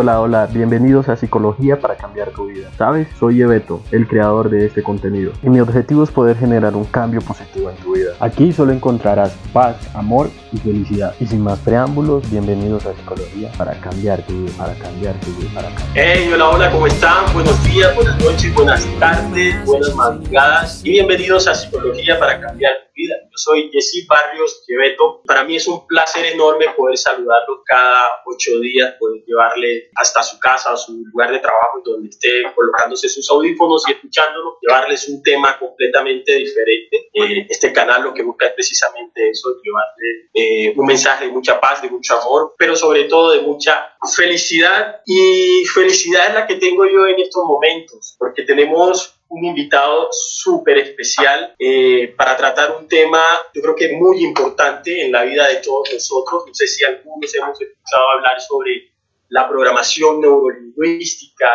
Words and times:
Hola, 0.00 0.20
hola, 0.20 0.46
bienvenidos 0.46 1.08
a 1.08 1.16
Psicología 1.16 1.80
para 1.80 1.96
cambiar 1.96 2.30
tu 2.30 2.46
vida. 2.46 2.68
¿Sabes? 2.78 3.08
Soy 3.18 3.42
Ebeto, 3.42 3.82
el 3.90 4.06
creador 4.06 4.48
de 4.48 4.66
este 4.66 4.80
contenido. 4.80 5.32
Y 5.42 5.50
mi 5.50 5.58
objetivo 5.58 6.04
es 6.04 6.10
poder 6.12 6.36
generar 6.36 6.76
un 6.76 6.84
cambio 6.84 7.20
positivo 7.20 7.68
en 7.68 7.76
tu 7.78 7.94
vida. 7.96 8.12
Aquí 8.20 8.52
solo 8.52 8.70
encontrarás 8.70 9.36
paz, 9.52 9.76
amor 9.96 10.30
y 10.52 10.58
felicidad. 10.58 11.16
Y 11.18 11.26
sin 11.26 11.40
más 11.40 11.58
preámbulos, 11.58 12.30
bienvenidos 12.30 12.86
a 12.86 12.94
Psicología 12.94 13.50
para 13.58 13.72
cambiar 13.80 14.22
tu 14.22 14.34
vida, 14.34 14.52
para 14.56 14.74
cambiar 14.74 15.18
tu 15.18 15.32
vida, 15.32 15.50
para 15.52 15.68
cambiar. 15.74 16.06
Hey, 16.06 16.30
hola, 16.32 16.48
hola, 16.48 16.70
¿cómo 16.70 16.86
están? 16.86 17.34
Buenos 17.34 17.64
días, 17.64 17.92
buenas 17.96 18.20
noches, 18.20 18.54
buenas 18.54 18.86
tardes, 19.00 19.64
buenas 19.64 19.92
madrugadas 19.96 20.80
y 20.84 20.90
bienvenidos 20.90 21.48
a 21.48 21.56
Psicología 21.56 22.16
para 22.20 22.40
cambiar 22.40 22.87
vida. 22.98 23.14
Yo 23.22 23.36
soy 23.36 23.70
Jessy 23.72 24.04
Barrios 24.06 24.64
Ebeto. 24.66 25.22
Para 25.24 25.44
mí 25.44 25.56
es 25.56 25.68
un 25.68 25.86
placer 25.86 26.26
enorme 26.26 26.66
poder 26.76 26.98
saludarlo 26.98 27.62
cada 27.64 28.22
ocho 28.26 28.58
días, 28.58 28.96
poder 28.98 29.22
llevarle 29.24 29.90
hasta 29.94 30.22
su 30.22 30.38
casa, 30.40 30.72
a 30.72 30.76
su 30.76 31.04
lugar 31.06 31.30
de 31.30 31.38
trabajo, 31.38 31.80
donde 31.84 32.08
esté 32.08 32.28
colocándose 32.54 33.08
sus 33.08 33.30
audífonos 33.30 33.84
y 33.88 33.92
escuchándolo, 33.92 34.58
llevarles 34.60 35.08
un 35.08 35.22
tema 35.22 35.58
completamente 35.58 36.34
diferente. 36.36 37.08
Eh, 37.14 37.46
este 37.48 37.72
canal 37.72 38.02
lo 38.02 38.12
que 38.12 38.22
busca 38.22 38.46
es 38.46 38.52
precisamente 38.54 39.30
eso, 39.30 39.56
llevarle 39.62 40.28
eh, 40.34 40.74
un 40.76 40.86
mensaje 40.86 41.26
de 41.26 41.32
mucha 41.32 41.60
paz, 41.60 41.82
de 41.82 41.90
mucho 41.90 42.20
amor, 42.20 42.54
pero 42.58 42.74
sobre 42.74 43.04
todo 43.04 43.30
de 43.30 43.42
mucha 43.42 43.96
felicidad. 44.16 45.00
Y 45.06 45.64
felicidad 45.66 46.28
es 46.28 46.34
la 46.34 46.46
que 46.46 46.56
tengo 46.56 46.84
yo 46.86 47.06
en 47.06 47.20
estos 47.20 47.44
momentos, 47.44 48.16
porque 48.18 48.42
tenemos 48.42 49.17
un 49.28 49.44
invitado 49.44 50.08
súper 50.10 50.78
especial 50.78 51.54
eh, 51.58 52.14
para 52.16 52.36
tratar 52.36 52.76
un 52.76 52.88
tema, 52.88 53.22
yo 53.54 53.60
creo 53.60 53.74
que 53.74 53.92
muy 53.92 54.24
importante 54.24 55.04
en 55.04 55.12
la 55.12 55.24
vida 55.24 55.46
de 55.48 55.56
todos 55.56 55.90
nosotros. 55.92 56.44
No 56.46 56.54
sé 56.54 56.66
si 56.66 56.84
algunos 56.84 57.34
hemos 57.34 57.60
escuchado 57.60 58.10
hablar 58.16 58.40
sobre 58.40 58.92
la 59.28 59.48
programación 59.48 60.20
neurolingüística. 60.20 61.48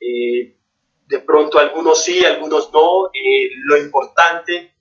Eh, 0.00 0.56
de 1.06 1.18
pronto 1.20 1.58
algunos 1.58 2.02
sí, 2.02 2.24
algunos 2.24 2.72
no. 2.72 3.08
Eh, 3.08 3.50
lo 3.64 3.76
importante 3.76 4.72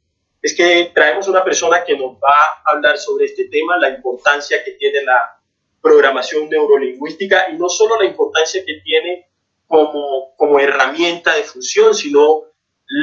es 0.42 0.56
que 0.56 0.92
traemos 0.94 1.28
una 1.28 1.44
persona 1.44 1.84
que 1.84 1.98
nos 1.98 2.14
va 2.16 2.34
a 2.66 2.76
hablar 2.76 2.98
sobre 2.98 3.26
este 3.26 3.50
tema, 3.50 3.78
la 3.78 3.90
importancia 3.90 4.64
que 4.64 4.72
tiene 4.72 5.04
la 5.04 5.42
programación 5.82 6.48
neurolingüística 6.50 7.50
y 7.50 7.58
no 7.58 7.68
solo 7.68 8.00
la 8.00 8.06
importancia 8.06 8.64
que 8.66 8.82
tiene 8.84 9.31
como, 9.72 10.36
como 10.36 10.60
herramienta 10.60 11.36
de 11.36 11.44
función, 11.44 11.96
sino 11.96 12.44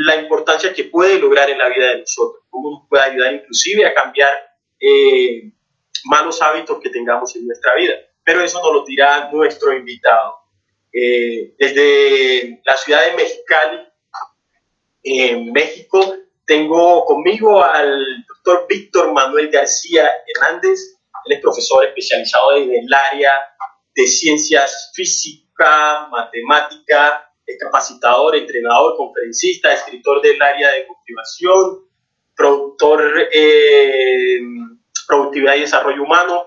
la 0.05 0.15
importancia 0.15 0.73
que 0.73 0.85
puede 0.85 1.19
lograr 1.19 1.51
en 1.51 1.59
la 1.59 1.69
vida 1.69 1.89
de 1.89 2.01
nosotros, 2.01 2.45
cómo 2.49 2.71
nos 2.71 2.89
puede 2.89 3.03
ayudar 3.03 3.35
inclusive 3.35 3.85
a 3.87 3.95
cambiar 3.95 4.31
eh, 4.79 5.51
malos 6.05 6.41
hábitos 6.41 6.79
que 6.81 6.91
tengamos 6.91 7.35
en 7.35 7.47
nuestra 7.47 7.75
vida 7.75 7.95
pero 8.29 8.43
eso 8.43 8.61
nos 8.61 8.73
lo 8.75 8.85
dirá 8.85 9.31
nuestro 9.33 9.75
invitado. 9.75 10.35
Eh, 10.93 11.55
desde 11.59 12.61
la 12.63 12.77
ciudad 12.77 13.07
de 13.07 13.17
Mexicali, 13.17 13.79
en 15.03 15.51
México, 15.51 16.15
tengo 16.45 17.07
conmigo 17.07 17.65
al 17.65 18.05
doctor 18.29 18.67
Víctor 18.69 19.15
Manuel 19.15 19.49
García 19.49 20.11
Hernández. 20.27 20.79
Él 21.25 21.37
es 21.37 21.41
profesor 21.41 21.87
especializado 21.87 22.59
en 22.59 22.71
el 22.71 22.93
área 22.93 23.33
de 23.95 24.07
ciencias 24.07 24.91
física, 25.59 26.09
matemática, 26.11 27.33
capacitador, 27.59 28.37
entrenador, 28.37 28.97
conferencista, 28.97 29.73
escritor 29.73 30.21
del 30.23 30.41
área 30.41 30.71
de 30.73 30.87
motivación, 30.87 31.89
productor 32.37 33.29
eh, 33.33 34.39
productividad 35.07 35.57
y 35.57 35.61
desarrollo 35.61 36.03
humano, 36.03 36.47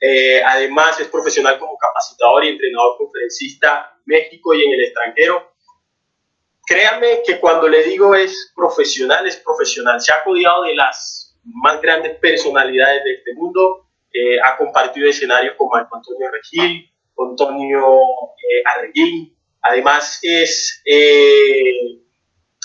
eh, 0.00 0.42
además, 0.42 0.98
es 0.98 1.08
profesional 1.08 1.58
como 1.58 1.76
capacitador 1.76 2.44
y 2.44 2.48
entrenador 2.48 2.96
conferencista 2.96 3.92
en 3.94 4.02
México 4.06 4.54
y 4.54 4.64
en 4.64 4.72
el 4.72 4.84
extranjero. 4.84 5.52
Créanme 6.66 7.22
que 7.26 7.38
cuando 7.38 7.68
le 7.68 7.82
digo 7.82 8.14
es 8.14 8.52
profesional, 8.56 9.26
es 9.26 9.36
profesional. 9.36 10.00
Se 10.00 10.12
ha 10.12 10.24
codiado 10.24 10.62
de 10.62 10.74
las 10.74 11.38
más 11.44 11.80
grandes 11.82 12.16
personalidades 12.18 13.04
de 13.04 13.12
este 13.14 13.34
mundo. 13.34 13.88
Eh, 14.12 14.40
ha 14.42 14.56
compartido 14.56 15.08
escenarios 15.08 15.54
con 15.56 15.68
Marco 15.68 15.96
Antonio 15.96 16.30
Regil, 16.30 16.89
Antonio 17.28 17.86
eh. 18.38 19.32
Además, 19.62 20.18
es 20.22 20.82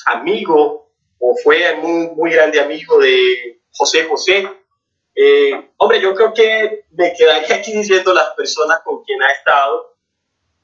amigo 0.05 0.91
o 1.19 1.35
fue 1.43 1.75
muy, 1.75 2.07
muy 2.15 2.31
grande 2.31 2.59
amigo 2.59 2.99
de 2.99 3.61
José 3.71 4.05
José, 4.05 4.47
eh, 5.15 5.71
hombre, 5.77 6.01
yo 6.01 6.13
creo 6.13 6.33
que 6.33 6.85
me 6.91 7.13
quedaría 7.13 7.55
aquí 7.55 7.71
diciendo 7.71 8.13
las 8.13 8.35
personas 8.35 8.81
con 8.83 9.01
quien 9.03 9.21
ha 9.23 9.31
estado, 9.31 9.97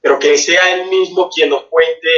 pero 0.01 0.19
que 0.19 0.37
sea 0.37 0.73
él 0.73 0.89
mismo 0.89 1.29
quien 1.29 1.49
nos 1.49 1.63
cuente. 1.65 2.09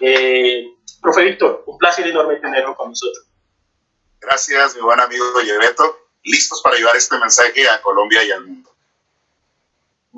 Eh, 0.00 0.64
profe 1.02 1.24
Víctor, 1.24 1.64
un 1.66 1.76
placer 1.76 2.06
enorme 2.06 2.36
tenerlo 2.36 2.76
con 2.76 2.90
nosotros. 2.90 3.26
Gracias, 4.20 4.76
mi 4.76 4.82
buen 4.82 5.00
amigo 5.00 5.24
Yebeto. 5.42 5.98
Listos 6.22 6.60
para 6.62 6.76
llevar 6.76 6.96
este 6.96 7.18
mensaje 7.18 7.68
a 7.68 7.80
Colombia 7.82 8.22
y 8.24 8.30
al 8.30 8.46
mundo. 8.46 8.70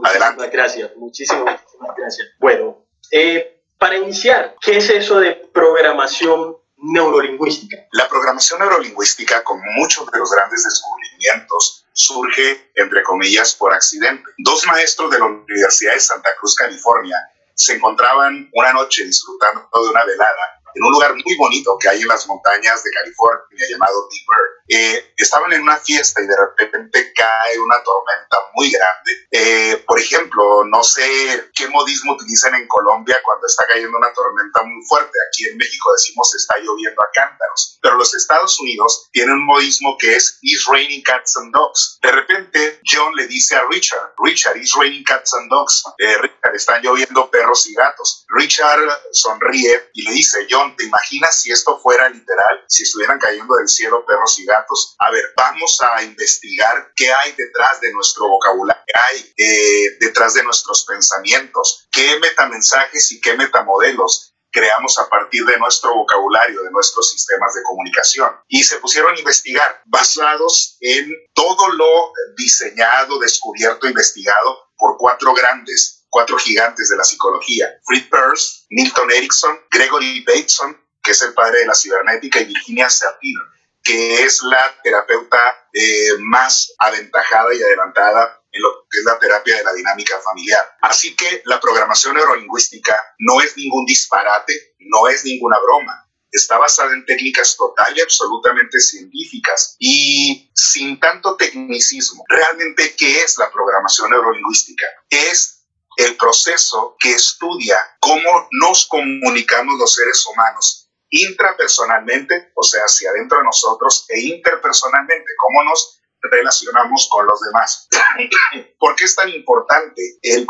Adelante. 0.04 0.48
gracias, 0.48 0.96
muchísimas, 0.96 1.60
muchísimas 1.60 1.96
gracias. 1.96 2.28
Bueno, 2.38 2.84
eh, 3.10 3.62
para 3.78 3.96
iniciar, 3.96 4.56
¿qué 4.60 4.78
es 4.78 4.90
eso 4.90 5.20
de 5.20 5.34
programación 5.52 6.56
neurolingüística. 6.80 7.88
La 7.92 8.08
programación 8.08 8.60
neurolingüística, 8.60 9.42
con 9.42 9.60
muchos 9.76 10.10
de 10.10 10.18
los 10.18 10.30
grandes 10.30 10.64
descubrimientos, 10.64 11.86
surge, 11.92 12.70
entre 12.76 13.02
comillas, 13.02 13.54
por 13.54 13.74
accidente. 13.74 14.30
Dos 14.38 14.66
maestros 14.66 15.10
de 15.10 15.18
la 15.18 15.26
Universidad 15.26 15.94
de 15.94 16.00
Santa 16.00 16.30
Cruz, 16.38 16.54
California, 16.54 17.16
se 17.54 17.74
encontraban 17.74 18.48
una 18.54 18.72
noche 18.72 19.04
disfrutando 19.04 19.68
de 19.72 19.90
una 19.90 20.04
velada 20.04 20.57
en 20.74 20.84
un 20.84 20.92
lugar 20.92 21.14
muy 21.14 21.36
bonito 21.36 21.76
que 21.78 21.88
hay 21.88 22.02
en 22.02 22.08
las 22.08 22.26
montañas 22.26 22.82
de 22.82 22.90
California 22.90 23.66
llamado 23.68 24.08
Deep. 24.10 24.28
Eh, 24.70 25.14
estaban 25.16 25.50
en 25.52 25.62
una 25.62 25.78
fiesta 25.78 26.20
y 26.20 26.26
de 26.26 26.36
repente 26.36 27.12
cae 27.14 27.58
una 27.58 27.82
tormenta 27.82 28.36
muy 28.54 28.70
grande. 28.70 29.12
Eh, 29.30 29.82
por 29.86 29.98
ejemplo, 29.98 30.64
no 30.66 30.82
sé 30.82 31.50
qué 31.54 31.68
modismo 31.68 32.12
utilizan 32.12 32.54
en 32.54 32.68
Colombia 32.68 33.18
cuando 33.24 33.46
está 33.46 33.66
cayendo 33.66 33.96
una 33.96 34.12
tormenta 34.12 34.62
muy 34.64 34.84
fuerte. 34.86 35.18
Aquí 35.28 35.46
en 35.46 35.56
México 35.56 35.90
decimos 35.92 36.34
está 36.34 36.58
lloviendo 36.60 37.00
a 37.00 37.10
cántaros. 37.14 37.78
Pero 37.80 37.96
los 37.96 38.14
Estados 38.14 38.60
Unidos 38.60 39.08
tienen 39.12 39.36
un 39.36 39.46
modismo 39.46 39.96
que 39.98 40.16
es 40.16 40.38
It's 40.42 40.66
raining 40.70 41.02
cats 41.02 41.36
and 41.36 41.52
dogs. 41.52 41.98
De 42.02 42.12
repente, 42.12 42.80
John 42.84 43.14
le 43.16 43.26
dice 43.26 43.56
a 43.56 43.64
Richard, 43.70 44.12
Richard, 44.18 44.56
it's 44.56 44.74
raining 44.78 45.04
cats 45.04 45.32
and 45.34 45.50
dogs. 45.50 45.82
Eh, 45.98 46.18
Richard, 46.18 46.54
están 46.54 46.82
lloviendo 46.82 47.30
perros 47.30 47.66
y 47.68 47.74
gatos. 47.74 48.26
Richard 48.28 48.86
sonríe 49.12 49.90
y 49.94 50.02
le 50.02 50.12
dice, 50.12 50.46
John, 50.50 50.67
¿te 50.76 50.84
imaginas 50.84 51.40
si 51.40 51.50
esto 51.50 51.78
fuera 51.78 52.08
literal? 52.08 52.64
Si 52.68 52.82
estuvieran 52.82 53.18
cayendo 53.18 53.54
del 53.56 53.68
cielo 53.68 54.04
perros 54.06 54.38
y 54.38 54.44
gatos. 54.44 54.94
A 54.98 55.10
ver, 55.10 55.24
vamos 55.36 55.80
a 55.80 56.02
investigar 56.02 56.92
qué 56.94 57.12
hay 57.12 57.32
detrás 57.32 57.80
de 57.80 57.92
nuestro 57.92 58.28
vocabulario, 58.28 58.82
qué 58.86 58.92
hay 58.98 59.34
eh, 59.36 59.96
detrás 60.00 60.34
de 60.34 60.42
nuestros 60.44 60.84
pensamientos, 60.84 61.88
qué 61.90 62.18
metamensajes 62.20 63.12
y 63.12 63.20
qué 63.20 63.34
metamodelos 63.36 64.34
creamos 64.50 64.98
a 64.98 65.08
partir 65.08 65.44
de 65.44 65.58
nuestro 65.58 65.94
vocabulario, 65.94 66.62
de 66.62 66.70
nuestros 66.70 67.10
sistemas 67.10 67.54
de 67.54 67.62
comunicación. 67.62 68.30
Y 68.48 68.64
se 68.64 68.78
pusieron 68.78 69.14
a 69.14 69.18
investigar 69.18 69.82
basados 69.86 70.76
en 70.80 71.12
todo 71.34 71.68
lo 71.68 72.12
diseñado, 72.36 73.18
descubierto, 73.18 73.86
investigado 73.86 74.70
por 74.76 74.96
cuatro 74.96 75.34
grandes 75.34 75.97
cuatro 76.10 76.38
gigantes 76.38 76.88
de 76.88 76.96
la 76.96 77.04
psicología, 77.04 77.68
Fritz 77.84 78.08
Perls, 78.08 78.66
Milton 78.70 79.10
Erickson, 79.10 79.58
Gregory 79.70 80.24
Bateson, 80.24 80.76
que 81.02 81.12
es 81.12 81.22
el 81.22 81.34
padre 81.34 81.60
de 81.60 81.66
la 81.66 81.74
cibernética, 81.74 82.40
y 82.40 82.46
Virginia 82.46 82.90
Satir, 82.90 83.36
que 83.82 84.22
es 84.22 84.42
la 84.42 84.74
terapeuta 84.82 85.68
eh, 85.72 86.10
más 86.20 86.74
aventajada 86.78 87.54
y 87.54 87.62
adelantada 87.62 88.42
en 88.52 88.62
lo 88.62 88.86
que 88.90 88.98
es 88.98 89.04
la 89.04 89.18
terapia 89.18 89.56
de 89.56 89.64
la 89.64 89.72
dinámica 89.72 90.18
familiar. 90.20 90.64
Así 90.82 91.14
que 91.14 91.42
la 91.44 91.60
programación 91.60 92.14
neurolingüística 92.14 92.94
no 93.18 93.40
es 93.40 93.56
ningún 93.56 93.84
disparate, 93.86 94.74
no 94.78 95.08
es 95.08 95.24
ninguna 95.24 95.58
broma. 95.60 96.04
Está 96.30 96.58
basada 96.58 96.92
en 96.92 97.06
técnicas 97.06 97.56
total 97.56 97.96
y 97.96 98.02
absolutamente 98.02 98.80
científicas 98.80 99.76
y 99.78 100.50
sin 100.54 101.00
tanto 101.00 101.36
tecnicismo. 101.36 102.24
Realmente, 102.28 102.94
¿qué 102.96 103.22
es 103.22 103.38
la 103.38 103.50
programación 103.50 104.10
neurolingüística? 104.10 104.86
Es 105.08 105.57
el 105.98 106.16
proceso 106.16 106.96
que 106.98 107.12
estudia 107.12 107.76
cómo 108.00 108.48
nos 108.52 108.86
comunicamos 108.86 109.78
los 109.78 109.94
seres 109.94 110.24
humanos 110.26 110.88
intrapersonalmente, 111.10 112.52
o 112.54 112.62
sea, 112.62 112.82
hacia 112.82 113.10
adentro 113.10 113.38
de 113.38 113.44
nosotros, 113.44 114.04
e 114.08 114.20
interpersonalmente, 114.20 115.32
cómo 115.38 115.64
nos 115.64 116.00
relacionamos 116.20 117.08
con 117.10 117.26
los 117.26 117.40
demás. 117.40 117.88
¿Por 118.78 118.94
qué 118.94 119.04
es 119.04 119.14
tan 119.14 119.28
importante 119.28 120.02
el, 120.22 120.46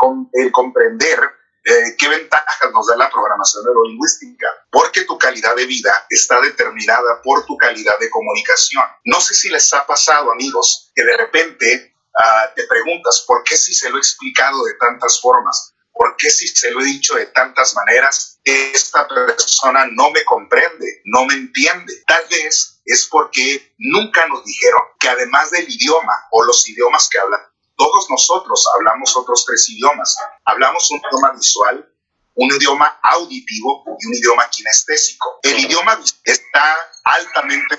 comprender 0.51 1.19
eh, 1.63 1.95
qué 1.97 2.09
ventajas 2.09 2.71
nos 2.71 2.87
da 2.87 2.97
la 2.97 3.09
programación 3.09 3.63
neurolingüística? 3.63 4.47
Porque 4.69 5.05
tu 5.05 5.17
calidad 5.17 5.55
de 5.55 5.65
vida 5.65 6.05
está 6.09 6.41
determinada 6.41 7.21
por 7.23 7.45
tu 7.45 7.57
calidad 7.57 7.97
de 7.99 8.09
comunicación. 8.09 8.83
No 9.05 9.21
sé 9.21 9.33
si 9.33 9.49
les 9.49 9.73
ha 9.73 9.85
pasado, 9.87 10.31
amigos, 10.31 10.91
que 10.93 11.03
de 11.03 11.17
repente 11.17 11.95
Ah, 12.21 12.51
te 12.55 12.67
preguntas, 12.67 13.23
¿por 13.25 13.43
qué 13.43 13.55
si 13.57 13.73
se 13.73 13.89
lo 13.89 13.97
he 13.97 13.99
explicado 13.99 14.63
de 14.65 14.73
tantas 14.75 15.19
formas? 15.21 15.73
¿por 15.99 16.15
qué 16.15 16.29
si 16.29 16.47
se 16.47 16.71
lo 16.71 16.79
he 16.79 16.85
dicho 16.85 17.15
de 17.15 17.25
tantas 17.25 17.75
maneras, 17.75 18.39
esta 18.45 19.05
persona 19.05 19.85
no 19.91 20.09
me 20.11 20.23
comprende, 20.23 21.01
no 21.03 21.25
me 21.25 21.33
entiende? 21.33 21.93
Tal 22.07 22.23
vez 22.29 22.81
es 22.85 23.05
porque 23.11 23.73
nunca 23.77 24.25
nos 24.27 24.45
dijeron 24.45 24.79
que 24.97 25.09
además 25.09 25.51
del 25.51 25.69
idioma 25.69 26.13
o 26.31 26.45
los 26.45 26.67
idiomas 26.69 27.09
que 27.09 27.19
hablan, 27.19 27.41
todos 27.75 28.09
nosotros 28.09 28.65
hablamos 28.75 29.15
otros 29.17 29.43
tres 29.45 29.67
idiomas. 29.69 30.15
Hablamos 30.45 30.89
un 30.89 30.99
idioma 30.99 31.33
visual, 31.33 31.93
un 32.35 32.49
idioma 32.49 32.97
auditivo 33.03 33.83
y 33.99 34.07
un 34.07 34.13
idioma 34.13 34.49
kinestésico. 34.49 35.41
El 35.43 35.59
idioma 35.59 35.99
está 36.23 36.77
altamente 37.03 37.77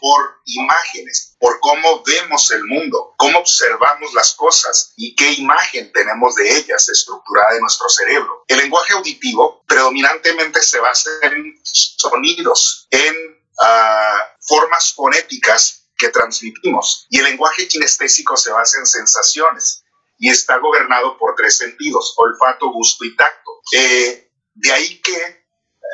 por 0.00 0.40
imágenes, 0.44 1.36
por 1.38 1.58
cómo 1.60 2.02
vemos 2.04 2.50
el 2.50 2.64
mundo, 2.64 3.14
cómo 3.16 3.38
observamos 3.38 4.12
las 4.14 4.34
cosas 4.34 4.92
y 4.96 5.14
qué 5.14 5.32
imagen 5.32 5.92
tenemos 5.92 6.34
de 6.34 6.56
ellas 6.56 6.88
estructurada 6.88 7.54
en 7.54 7.60
nuestro 7.60 7.88
cerebro. 7.88 8.44
El 8.48 8.58
lenguaje 8.58 8.92
auditivo 8.94 9.62
predominantemente 9.66 10.62
se 10.62 10.80
basa 10.80 11.10
en 11.22 11.60
sonidos, 11.62 12.88
en 12.90 13.14
ah, 13.62 14.36
formas 14.40 14.92
fonéticas 14.94 15.88
que 15.96 16.08
transmitimos 16.08 17.06
y 17.10 17.18
el 17.18 17.24
lenguaje 17.24 17.68
kinestésico 17.68 18.36
se 18.36 18.50
basa 18.50 18.78
en 18.78 18.86
sensaciones 18.86 19.84
y 20.18 20.30
está 20.30 20.58
gobernado 20.58 21.16
por 21.18 21.34
tres 21.36 21.56
sentidos, 21.56 22.14
olfato, 22.16 22.70
gusto 22.70 23.04
y 23.04 23.16
tacto. 23.16 23.60
Eh, 23.72 24.30
de 24.54 24.72
ahí 24.72 25.00
que 25.00 25.44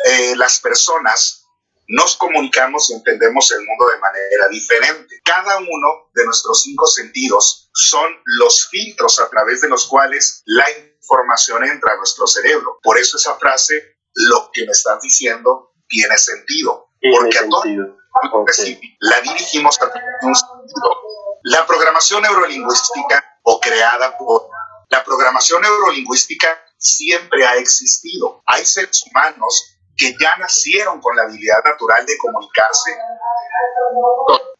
eh, 0.04 0.36
las 0.36 0.60
personas 0.60 1.37
nos 1.88 2.16
comunicamos 2.16 2.90
y 2.90 2.94
entendemos 2.94 3.50
el 3.52 3.64
mundo 3.64 3.86
de 3.86 3.98
manera 3.98 4.48
diferente. 4.50 5.20
Cada 5.24 5.58
uno 5.58 6.10
de 6.14 6.24
nuestros 6.26 6.62
cinco 6.62 6.86
sentidos 6.86 7.70
son 7.72 8.10
los 8.24 8.68
filtros 8.68 9.18
a 9.20 9.28
través 9.30 9.62
de 9.62 9.68
los 9.68 9.86
cuales 9.86 10.42
la 10.44 10.66
información 10.70 11.64
entra 11.64 11.94
a 11.94 11.96
nuestro 11.96 12.26
cerebro. 12.26 12.78
Por 12.82 12.98
eso 12.98 13.16
esa 13.16 13.36
frase, 13.36 13.96
lo 14.14 14.50
que 14.52 14.66
me 14.66 14.72
estás 14.72 15.00
diciendo, 15.00 15.72
tiene 15.88 16.16
sentido. 16.18 16.90
porque 17.00 17.38
a 17.38 17.48
todos 17.48 17.64
la 19.00 19.20
dirigimos 19.20 19.80
a 19.80 19.90
través 19.90 20.10
de 20.20 20.26
un 20.26 20.34
sentido. 20.34 20.96
La 21.44 21.66
programación 21.66 22.22
neurolingüística 22.22 23.38
o 23.44 23.60
creada 23.60 24.18
por 24.18 24.48
la 24.90 25.04
programación 25.04 25.62
neurolingüística 25.62 26.60
siempre 26.76 27.46
ha 27.46 27.56
existido. 27.56 28.42
Hay 28.46 28.64
seres 28.64 29.04
humanos 29.06 29.77
que 29.98 30.14
ya 30.18 30.36
nacieron 30.36 31.00
con 31.00 31.16
la 31.16 31.24
habilidad 31.24 31.58
natural 31.64 32.06
de 32.06 32.16
comunicarse. 32.18 32.96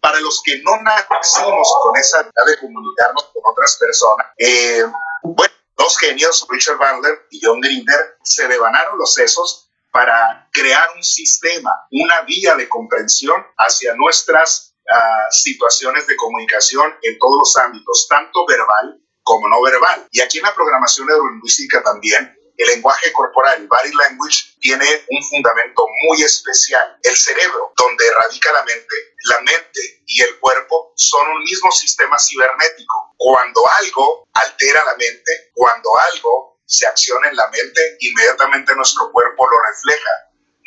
Para 0.00 0.20
los 0.20 0.43
que 0.44 0.61
no 0.62 0.73
nacimos 0.82 1.73
con 1.82 1.96
esa 1.96 2.19
habilidad 2.19 2.46
de 2.46 2.58
comunicarnos 2.58 3.25
con 3.32 3.43
otras 3.44 3.76
personas, 3.76 4.26
eh, 4.37 4.85
bueno, 5.23 5.55
dos 5.76 5.96
genios, 5.99 6.44
Richard 6.50 6.76
Bandler 6.76 7.26
y 7.31 7.40
John 7.43 7.61
Grinder, 7.61 8.19
se 8.23 8.49
devanaron 8.49 8.99
los 8.99 9.14
sesos 9.14 9.70
para 9.93 10.49
crear 10.52 10.88
un 10.96 11.05
sistema, 11.05 11.70
una 11.93 12.20
vía 12.23 12.56
de 12.56 12.69
comprensión 12.69 13.43
hacia 13.56 13.94
nuestras 13.94 14.75
ah, 14.93 15.26
situaciones 15.31 16.06
de 16.06 16.17
comunicación 16.17 16.94
en 17.02 17.19
todos 17.19 17.38
los 17.38 17.56
ámbitos, 17.56 18.06
tanto 18.08 18.44
verbal 18.46 19.00
como 19.23 19.49
no 19.49 19.62
verbal. 19.62 20.06
Y 20.11 20.20
aquí 20.20 20.38
en 20.38 20.44
la 20.44 20.55
programación 20.55 21.06
neurolingüística 21.06 21.82
también 21.82 22.38
el 22.58 22.69
lenguaje 22.69 23.12
corporal, 23.12 23.66
body 23.66 23.93
language, 23.94 24.56
tiene 24.60 24.84
un 25.08 25.22
fundamento 25.22 25.87
muy 26.05 26.22
especial. 26.22 26.99
El 27.02 27.16
cerebro, 27.16 27.72
donde 27.76 28.05
radica 28.20 28.52
la 28.52 28.64
mente, 28.64 28.94
la 29.25 29.40
mente 29.40 30.02
y 30.06 30.22
el 30.22 30.38
cuerpo 30.40 30.93
son 30.96 31.28
un 31.28 31.44
mismo 31.44 31.70
sistema 31.70 32.19
cibernético. 32.19 33.14
Cuando 33.16 33.62
algo 33.81 34.28
altera 34.34 34.84
la 34.84 34.96
mente, 34.96 35.50
cuando 35.55 35.90
algo 36.12 36.60
se 36.66 36.87
acciona 36.87 37.28
en 37.28 37.37
la 37.37 37.49
mente, 37.49 37.96
inmediatamente 38.00 38.75
nuestro 38.75 39.11
cuerpo 39.12 39.46
lo 39.49 39.56
refleja 39.70 40.11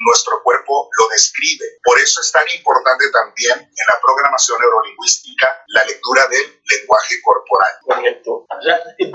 nuestro 0.06 0.42
cuerpo 0.44 0.90
lo 1.00 1.08
describe. 1.10 1.66
Por 1.84 2.00
eso 2.00 2.22
es 2.22 2.32
tan 2.32 2.48
importante 2.56 3.06
también 3.12 3.60
en 3.60 3.86
la 3.88 4.00
programación 4.02 4.60
neurolingüística 4.60 5.64
la 5.68 5.86
lectura 5.86 6.28
del 6.28 6.62
lenguaje 6.66 7.16
corporal. 7.24 7.72
Correcto. 7.84 8.48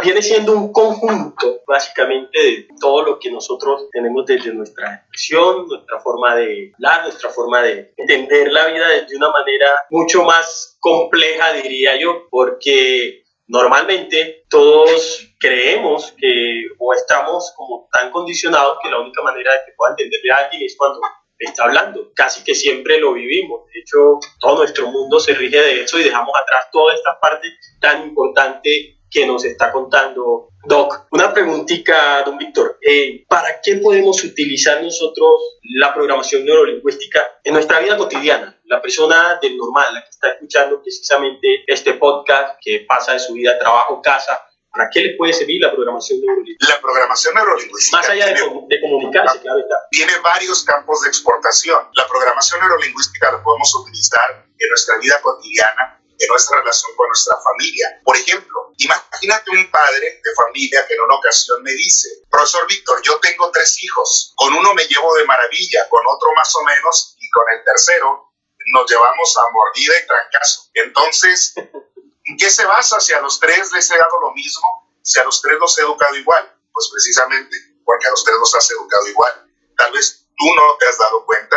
viene 0.03 0.23
siendo 0.23 0.53
un 0.53 0.73
conjunto 0.73 1.61
básicamente 1.67 2.39
de 2.39 2.69
todo 2.81 3.03
lo 3.03 3.19
que 3.19 3.31
nosotros 3.31 3.89
tenemos 3.93 4.27
desde 4.27 4.53
nuestra 4.53 4.95
expresión, 4.95 5.67
nuestra 5.67 6.01
forma 6.01 6.37
de 6.37 6.73
hablar, 6.75 7.05
nuestra 7.05 7.31
forma 7.31 7.63
de 7.63 7.93
entender 7.97 8.53
la 8.53 8.67
vida 8.67 8.89
de 8.89 9.17
una 9.17 9.31
manera 9.31 9.71
mucho 9.91 10.25
más 10.25 10.77
compleja, 10.81 11.53
diría 11.53 11.99
yo, 12.01 12.29
porque 12.31 13.26
Normalmente 13.49 14.45
todos 14.51 15.29
creemos 15.39 16.13
que 16.19 16.65
o 16.79 16.93
estamos 16.93 17.53
como 17.57 17.89
tan 17.93 18.11
condicionados 18.11 18.79
que 18.83 18.91
la 18.91 19.01
única 19.01 19.23
manera 19.23 19.53
de 19.53 19.59
que 19.67 19.73
pueda 19.77 19.93
entenderle 19.93 20.33
a 20.33 20.45
alguien 20.45 20.63
es 20.63 20.75
cuando 20.77 21.01
está 21.39 21.65
hablando. 21.65 22.11
Casi 22.15 22.43
que 22.43 22.55
siempre 22.55 22.99
lo 22.99 23.13
vivimos. 23.13 23.67
De 23.73 23.81
hecho, 23.81 24.19
todo 24.41 24.59
nuestro 24.59 24.91
mundo 24.91 25.21
se 25.21 25.35
rige 25.35 25.61
de 25.61 25.83
eso 25.83 25.99
y 25.99 26.05
dejamos 26.05 26.35
atrás 26.35 26.69
toda 26.73 26.95
esta 26.95 27.21
parte 27.21 27.49
tan 27.81 28.03
importante 28.09 28.99
que 29.11 29.27
nos 29.27 29.45
está 29.45 29.71
contando 29.71 30.49
Doc. 30.67 31.07
Una 31.11 31.33
preguntita, 31.33 32.23
don 32.25 32.39
Víctor. 32.39 32.79
Eh, 32.81 33.25
¿Para 33.29 33.61
qué 33.61 33.77
podemos 33.77 34.23
utilizar 34.25 34.83
nosotros 34.83 35.61
la 35.63 35.95
programación 35.95 36.45
neurolingüística 36.45 37.21
en 37.45 37.55
nuestra 37.55 37.81
vida 37.81 37.97
cotidiana? 37.97 38.59
La 38.65 38.83
persona 38.83 39.39
del 39.41 39.57
normal, 39.57 39.95
la 39.95 40.03
que 40.03 40.11
está 40.11 40.29
escuchando 40.33 40.83
precisamente 40.83 41.65
este 41.67 41.95
podcast, 41.95 42.59
que 42.61 42.85
pasa 42.89 43.13
de 43.13 43.21
su 43.21 43.35
vida, 43.35 43.59
trabajo, 43.59 44.01
casa, 44.03 44.41
¿Para 44.69 44.91
qué 44.93 45.01
le 45.01 45.17
puede 45.17 45.33
servir 45.33 45.63
la 45.63 45.73
programación 45.73 46.21
neurolingüística? 46.21 46.75
La 46.75 46.81
programación 46.83 47.35
neurolingüística. 47.35 47.97
Más 47.97 48.11
allá 48.11 48.27
de, 48.27 48.35
de, 48.35 48.81
comunicarse, 48.83 49.41
claro 49.41 49.59
está. 49.61 49.77
Tiene 49.91 50.13
varios 50.23 50.65
campos 50.65 51.01
de 51.01 51.09
exportación. 51.09 51.79
La 51.95 52.07
programación 52.07 52.61
neurolingüística 52.61 53.33
la 53.33 53.43
podemos 53.43 53.75
utilizar 53.75 54.45
en 54.59 54.69
nuestra 54.69 54.99
vida 54.99 55.15
cotidiana 55.23 55.97
en 56.19 56.29
nuestra 56.29 56.59
relación 56.59 56.93
con 56.97 57.09
nuestra 57.09 57.37
familia. 57.43 58.01
Por 58.05 58.17
ejemplo, 58.17 58.66
imagínate 58.79 59.51
un 59.51 59.71
padre 59.71 60.21
de 60.23 60.35
familia 60.35 60.87
que 60.87 60.95
en 60.95 61.01
una 61.01 61.17
ocasión 61.17 61.63
me 61.63 61.73
dice, 61.73 62.09
profesor 62.31 62.67
Víctor, 62.67 63.01
yo 63.03 63.19
tengo 63.21 63.51
tres 63.51 63.83
hijos, 63.83 64.33
con 64.37 64.53
uno 64.53 64.75
me 64.75 64.87
llevo 64.87 65.15
de 65.17 65.25
maravilla, 65.25 65.89
con 65.89 66.03
otro 66.07 66.31
más 66.37 66.55
o 66.57 66.65
menos, 66.65 67.17
y 67.19 67.29
con 67.31 67.45
el 67.53 67.65
tercero 67.65 68.33
nos 68.73 68.91
llevamos 68.91 69.37
a 69.37 69.53
mordida 69.53 69.95
y 70.03 70.07
trancazo. 70.07 70.71
Entonces, 70.75 71.55
¿en 71.57 72.37
qué 72.37 72.51
se 72.51 72.65
basa 72.65 73.01
si 73.01 73.13
a 73.13 73.21
los 73.21 73.39
tres 73.39 73.73
les 73.73 73.91
he 73.91 73.97
dado 73.97 74.21
lo 74.21 74.33
mismo? 74.33 74.91
Si 75.03 75.21
a 75.21 75.25
los 75.25 75.41
tres 75.41 75.57
los 75.59 75.79
he 75.79 75.83
educado 75.83 76.17
igual, 76.17 76.53
pues 76.73 76.89
precisamente 76.91 77.57
porque 77.87 78.09
a 78.09 78.11
los 78.11 78.25
tres 78.25 78.37
los 78.39 78.55
has 78.55 78.71
educado 78.73 79.07
igual. 79.09 79.33
Tal 79.79 79.93
vez 79.93 80.27
tú 80.37 80.55
no 80.55 80.77
te 80.79 80.89
has 80.89 80.99
dado 80.99 81.25
cuenta 81.25 81.57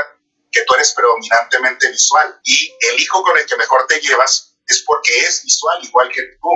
que 0.52 0.64
tú 0.66 0.76
eres 0.76 0.94
predominantemente 0.94 1.90
visual 1.90 2.40
y 2.44 2.72
el 2.92 3.00
hijo 3.02 3.24
con 3.24 3.38
el 3.38 3.46
que 3.46 3.58
mejor 3.58 3.86
te 3.88 4.00
llevas 4.00 4.56
es 4.68 4.84
porque 4.84 5.20
es 5.20 5.44
visual 5.44 5.84
igual 5.84 6.10
que 6.12 6.22
tú, 6.40 6.50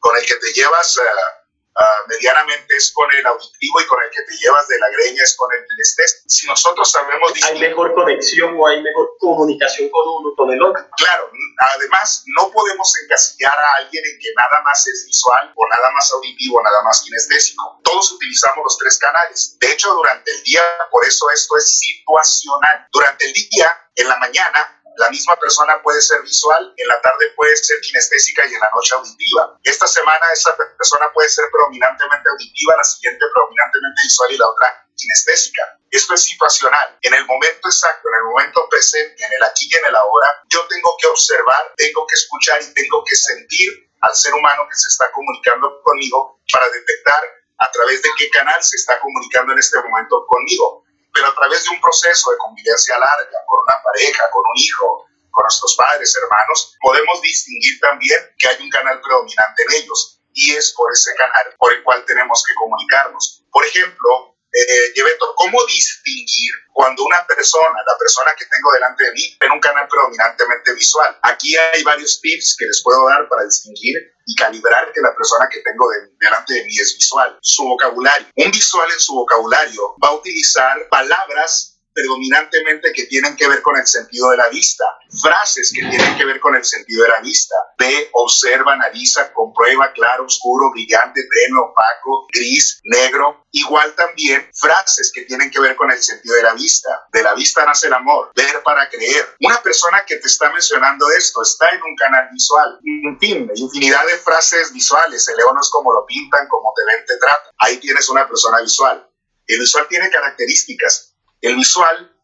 con 0.00 0.16
el 0.16 0.24
que 0.24 0.34
te 0.34 0.52
llevas 0.52 0.96
uh, 0.96 1.00
uh, 1.02 2.08
medianamente 2.08 2.76
es 2.76 2.92
con 2.92 3.10
el 3.12 3.26
auditivo 3.26 3.80
y 3.80 3.86
con 3.86 4.02
el 4.02 4.10
que 4.10 4.22
te 4.22 4.36
llevas 4.36 4.68
de 4.68 4.78
la 4.78 4.88
greña 4.90 5.22
es 5.22 5.36
con 5.36 5.48
el 5.52 5.58
estés. 5.80 6.22
Si 6.26 6.46
nosotros 6.46 6.90
sabemos 6.90 7.32
Hay 7.44 7.58
mejor 7.58 7.94
conexión 7.94 8.56
o 8.58 8.66
hay 8.66 8.82
mejor 8.82 9.10
comunicación 9.18 9.88
con 9.90 10.08
uno 10.08 10.34
con 10.36 10.50
el 10.50 10.62
otro. 10.62 10.84
Claro, 10.96 11.30
además 11.74 12.24
no 12.36 12.50
podemos 12.50 12.92
encasillar 13.02 13.56
a 13.58 13.74
alguien 13.78 14.04
en 14.04 14.18
que 14.18 14.28
nada 14.36 14.62
más 14.64 14.86
es 14.86 15.04
visual 15.06 15.52
o 15.54 15.68
nada 15.68 15.90
más 15.92 16.10
auditivo, 16.12 16.62
nada 16.62 16.82
más 16.82 17.02
kinestésico. 17.02 17.80
Todos 17.84 18.12
utilizamos 18.12 18.64
los 18.64 18.78
tres 18.78 18.98
canales. 18.98 19.56
De 19.58 19.72
hecho, 19.72 19.92
durante 19.94 20.30
el 20.30 20.42
día, 20.42 20.62
por 20.90 21.04
eso 21.04 21.30
esto 21.30 21.56
es 21.56 21.78
situacional. 21.78 22.86
Durante 22.92 23.26
el 23.26 23.32
día, 23.32 23.90
en 23.94 24.08
la 24.08 24.16
mañana, 24.16 24.77
la 24.98 25.08
misma 25.10 25.36
persona 25.36 25.80
puede 25.82 26.00
ser 26.02 26.20
visual, 26.22 26.74
en 26.76 26.88
la 26.88 27.00
tarde 27.00 27.30
puede 27.36 27.56
ser 27.56 27.80
kinestésica 27.80 28.46
y 28.46 28.54
en 28.54 28.60
la 28.60 28.70
noche 28.74 28.94
auditiva. 28.96 29.56
Esta 29.62 29.86
semana 29.86 30.26
esa 30.32 30.56
persona 30.56 31.10
puede 31.14 31.28
ser 31.28 31.44
predominantemente 31.52 32.28
auditiva, 32.28 32.74
la 32.76 32.84
siguiente 32.84 33.24
predominantemente 33.32 34.02
visual 34.02 34.32
y 34.32 34.38
la 34.38 34.48
otra 34.48 34.86
kinestésica. 34.96 35.62
Esto 35.90 36.14
es 36.14 36.24
situacional. 36.24 36.98
En 37.02 37.14
el 37.14 37.24
momento 37.26 37.68
exacto, 37.68 38.08
en 38.08 38.16
el 38.16 38.24
momento 38.24 38.68
presente, 38.68 39.24
en 39.24 39.32
el 39.32 39.44
aquí 39.44 39.68
y 39.70 39.76
en 39.76 39.86
el 39.86 39.94
ahora, 39.94 40.42
yo 40.50 40.66
tengo 40.66 40.96
que 41.00 41.06
observar, 41.06 41.72
tengo 41.76 42.04
que 42.06 42.14
escuchar 42.14 42.60
y 42.60 42.74
tengo 42.74 43.04
que 43.04 43.14
sentir 43.14 43.70
al 44.00 44.14
ser 44.14 44.34
humano 44.34 44.66
que 44.68 44.76
se 44.76 44.88
está 44.88 45.10
comunicando 45.12 45.80
conmigo 45.82 46.40
para 46.52 46.68
detectar 46.70 47.22
a 47.58 47.70
través 47.70 48.02
de 48.02 48.08
qué 48.18 48.30
canal 48.30 48.62
se 48.62 48.76
está 48.76 48.98
comunicando 49.00 49.52
en 49.52 49.58
este 49.58 49.78
momento 49.80 50.26
conmigo 50.26 50.84
pero 51.18 51.30
a 51.30 51.34
través 51.34 51.64
de 51.64 51.70
un 51.70 51.80
proceso 51.80 52.30
de 52.30 52.38
convivencia 52.38 52.96
larga 52.96 53.38
con 53.46 53.58
una 53.66 53.82
pareja, 53.82 54.30
con 54.30 54.42
un 54.46 54.56
hijo, 54.56 55.04
con 55.32 55.42
nuestros 55.42 55.74
padres, 55.74 56.14
hermanos, 56.14 56.76
podemos 56.80 57.20
distinguir 57.20 57.80
también 57.80 58.20
que 58.38 58.46
hay 58.46 58.62
un 58.62 58.70
canal 58.70 59.00
predominante 59.00 59.62
en 59.64 59.82
ellos 59.82 60.20
y 60.32 60.54
es 60.54 60.72
por 60.74 60.92
ese 60.92 61.12
canal 61.16 61.54
por 61.58 61.72
el 61.72 61.82
cual 61.82 62.04
tenemos 62.06 62.44
que 62.46 62.54
comunicarnos. 62.54 63.42
Por 63.50 63.64
ejemplo, 63.66 64.36
eh, 64.52 64.94
¿cómo 65.36 65.64
distinguir 65.66 66.52
cuando 66.72 67.04
una 67.04 67.26
persona, 67.26 67.82
la 67.86 67.98
persona 67.98 68.34
que 68.36 68.46
tengo 68.46 68.72
delante 68.72 69.04
de 69.04 69.12
mí, 69.12 69.36
tiene 69.38 69.54
un 69.54 69.60
canal 69.60 69.86
predominantemente 69.88 70.74
visual? 70.74 71.18
Aquí 71.22 71.56
hay 71.56 71.82
varios 71.82 72.20
tips 72.20 72.56
que 72.58 72.66
les 72.66 72.82
puedo 72.82 73.06
dar 73.08 73.28
para 73.28 73.44
distinguir 73.44 73.96
y 74.26 74.34
calibrar 74.34 74.92
que 74.92 75.00
la 75.00 75.14
persona 75.14 75.48
que 75.50 75.60
tengo 75.60 75.88
delante 76.20 76.54
de 76.54 76.64
mí 76.64 76.78
es 76.78 76.94
visual. 76.96 77.38
Su 77.40 77.64
vocabulario. 77.64 78.28
Un 78.36 78.50
visual 78.50 78.90
en 78.92 79.00
su 79.00 79.14
vocabulario 79.14 79.96
va 80.02 80.08
a 80.08 80.14
utilizar 80.14 80.88
palabras 80.90 81.77
predominantemente 81.98 82.92
que 82.92 83.06
tienen 83.06 83.34
que 83.34 83.48
ver 83.48 83.60
con 83.60 83.76
el 83.76 83.86
sentido 83.86 84.30
de 84.30 84.36
la 84.36 84.48
vista, 84.48 84.84
frases 85.20 85.72
que 85.74 85.84
tienen 85.88 86.16
que 86.16 86.24
ver 86.24 86.38
con 86.38 86.54
el 86.54 86.64
sentido 86.64 87.02
de 87.02 87.08
la 87.08 87.20
vista. 87.20 87.56
Ve, 87.76 88.10
observa, 88.12 88.74
analiza, 88.74 89.32
comprueba, 89.32 89.92
claro, 89.92 90.24
oscuro, 90.24 90.70
brillante, 90.70 91.22
tenue, 91.22 91.60
opaco, 91.60 92.26
gris, 92.32 92.80
negro. 92.84 93.46
Igual 93.50 93.94
también 93.96 94.48
frases 94.54 95.10
que 95.12 95.22
tienen 95.22 95.50
que 95.50 95.58
ver 95.58 95.74
con 95.74 95.90
el 95.90 96.00
sentido 96.00 96.36
de 96.36 96.42
la 96.42 96.54
vista. 96.54 97.06
De 97.12 97.22
la 97.22 97.34
vista 97.34 97.64
nace 97.64 97.88
el 97.88 97.94
amor, 97.94 98.30
ver 98.36 98.62
para 98.62 98.88
creer. 98.88 99.34
Una 99.40 99.60
persona 99.60 100.04
que 100.06 100.16
te 100.16 100.28
está 100.28 100.52
mencionando 100.52 101.10
esto 101.10 101.42
está 101.42 101.68
en 101.70 101.82
un 101.82 101.96
canal 101.96 102.28
visual. 102.32 102.78
En 102.84 103.18
fin, 103.18 103.50
infinidad 103.56 104.06
de 104.06 104.18
frases 104.18 104.72
visuales. 104.72 105.26
El 105.28 105.36
león 105.36 105.56
es 105.60 105.68
como 105.70 105.92
lo 105.92 106.06
pintan, 106.06 106.46
como 106.46 106.72
te 106.76 106.84
ven, 106.84 107.04
te 107.06 107.16
tratan. 107.16 107.52
Ahí 107.58 107.78
tienes 107.78 108.08
una 108.08 108.28
persona 108.28 108.60
visual. 108.60 109.04
El 109.48 109.60
visual 109.60 109.86
tiene 109.88 110.10
características 110.10 111.07
el 111.40 111.56
visual 111.56 112.14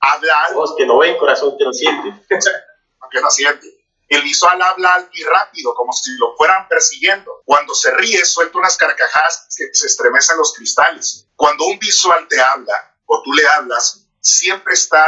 habla 0.00 0.44
algo. 0.44 0.76
que 0.76 0.86
no 0.86 0.98
ven, 0.98 1.16
corazón 1.18 1.56
que 1.58 1.64
no 1.64 1.72
siente. 1.72 2.12
que 2.28 3.20
no 3.20 3.30
siente. 3.30 3.66
El 4.08 4.22
visual 4.22 4.60
habla 4.60 4.94
alto 4.94 5.10
y 5.14 5.24
rápido, 5.24 5.74
como 5.74 5.92
si 5.92 6.16
lo 6.16 6.36
fueran 6.36 6.68
persiguiendo. 6.68 7.42
Cuando 7.44 7.74
se 7.74 7.90
ríe, 7.92 8.24
suelta 8.24 8.58
unas 8.58 8.76
carcajadas 8.76 9.46
que 9.56 9.72
se 9.72 9.86
estremecen 9.86 10.36
los 10.36 10.54
cristales. 10.54 11.26
Cuando 11.36 11.64
un 11.64 11.78
visual 11.78 12.26
te 12.28 12.40
habla 12.40 12.96
o 13.06 13.22
tú 13.22 13.32
le 13.32 13.46
hablas, 13.46 14.06
siempre 14.20 14.74
está 14.74 15.04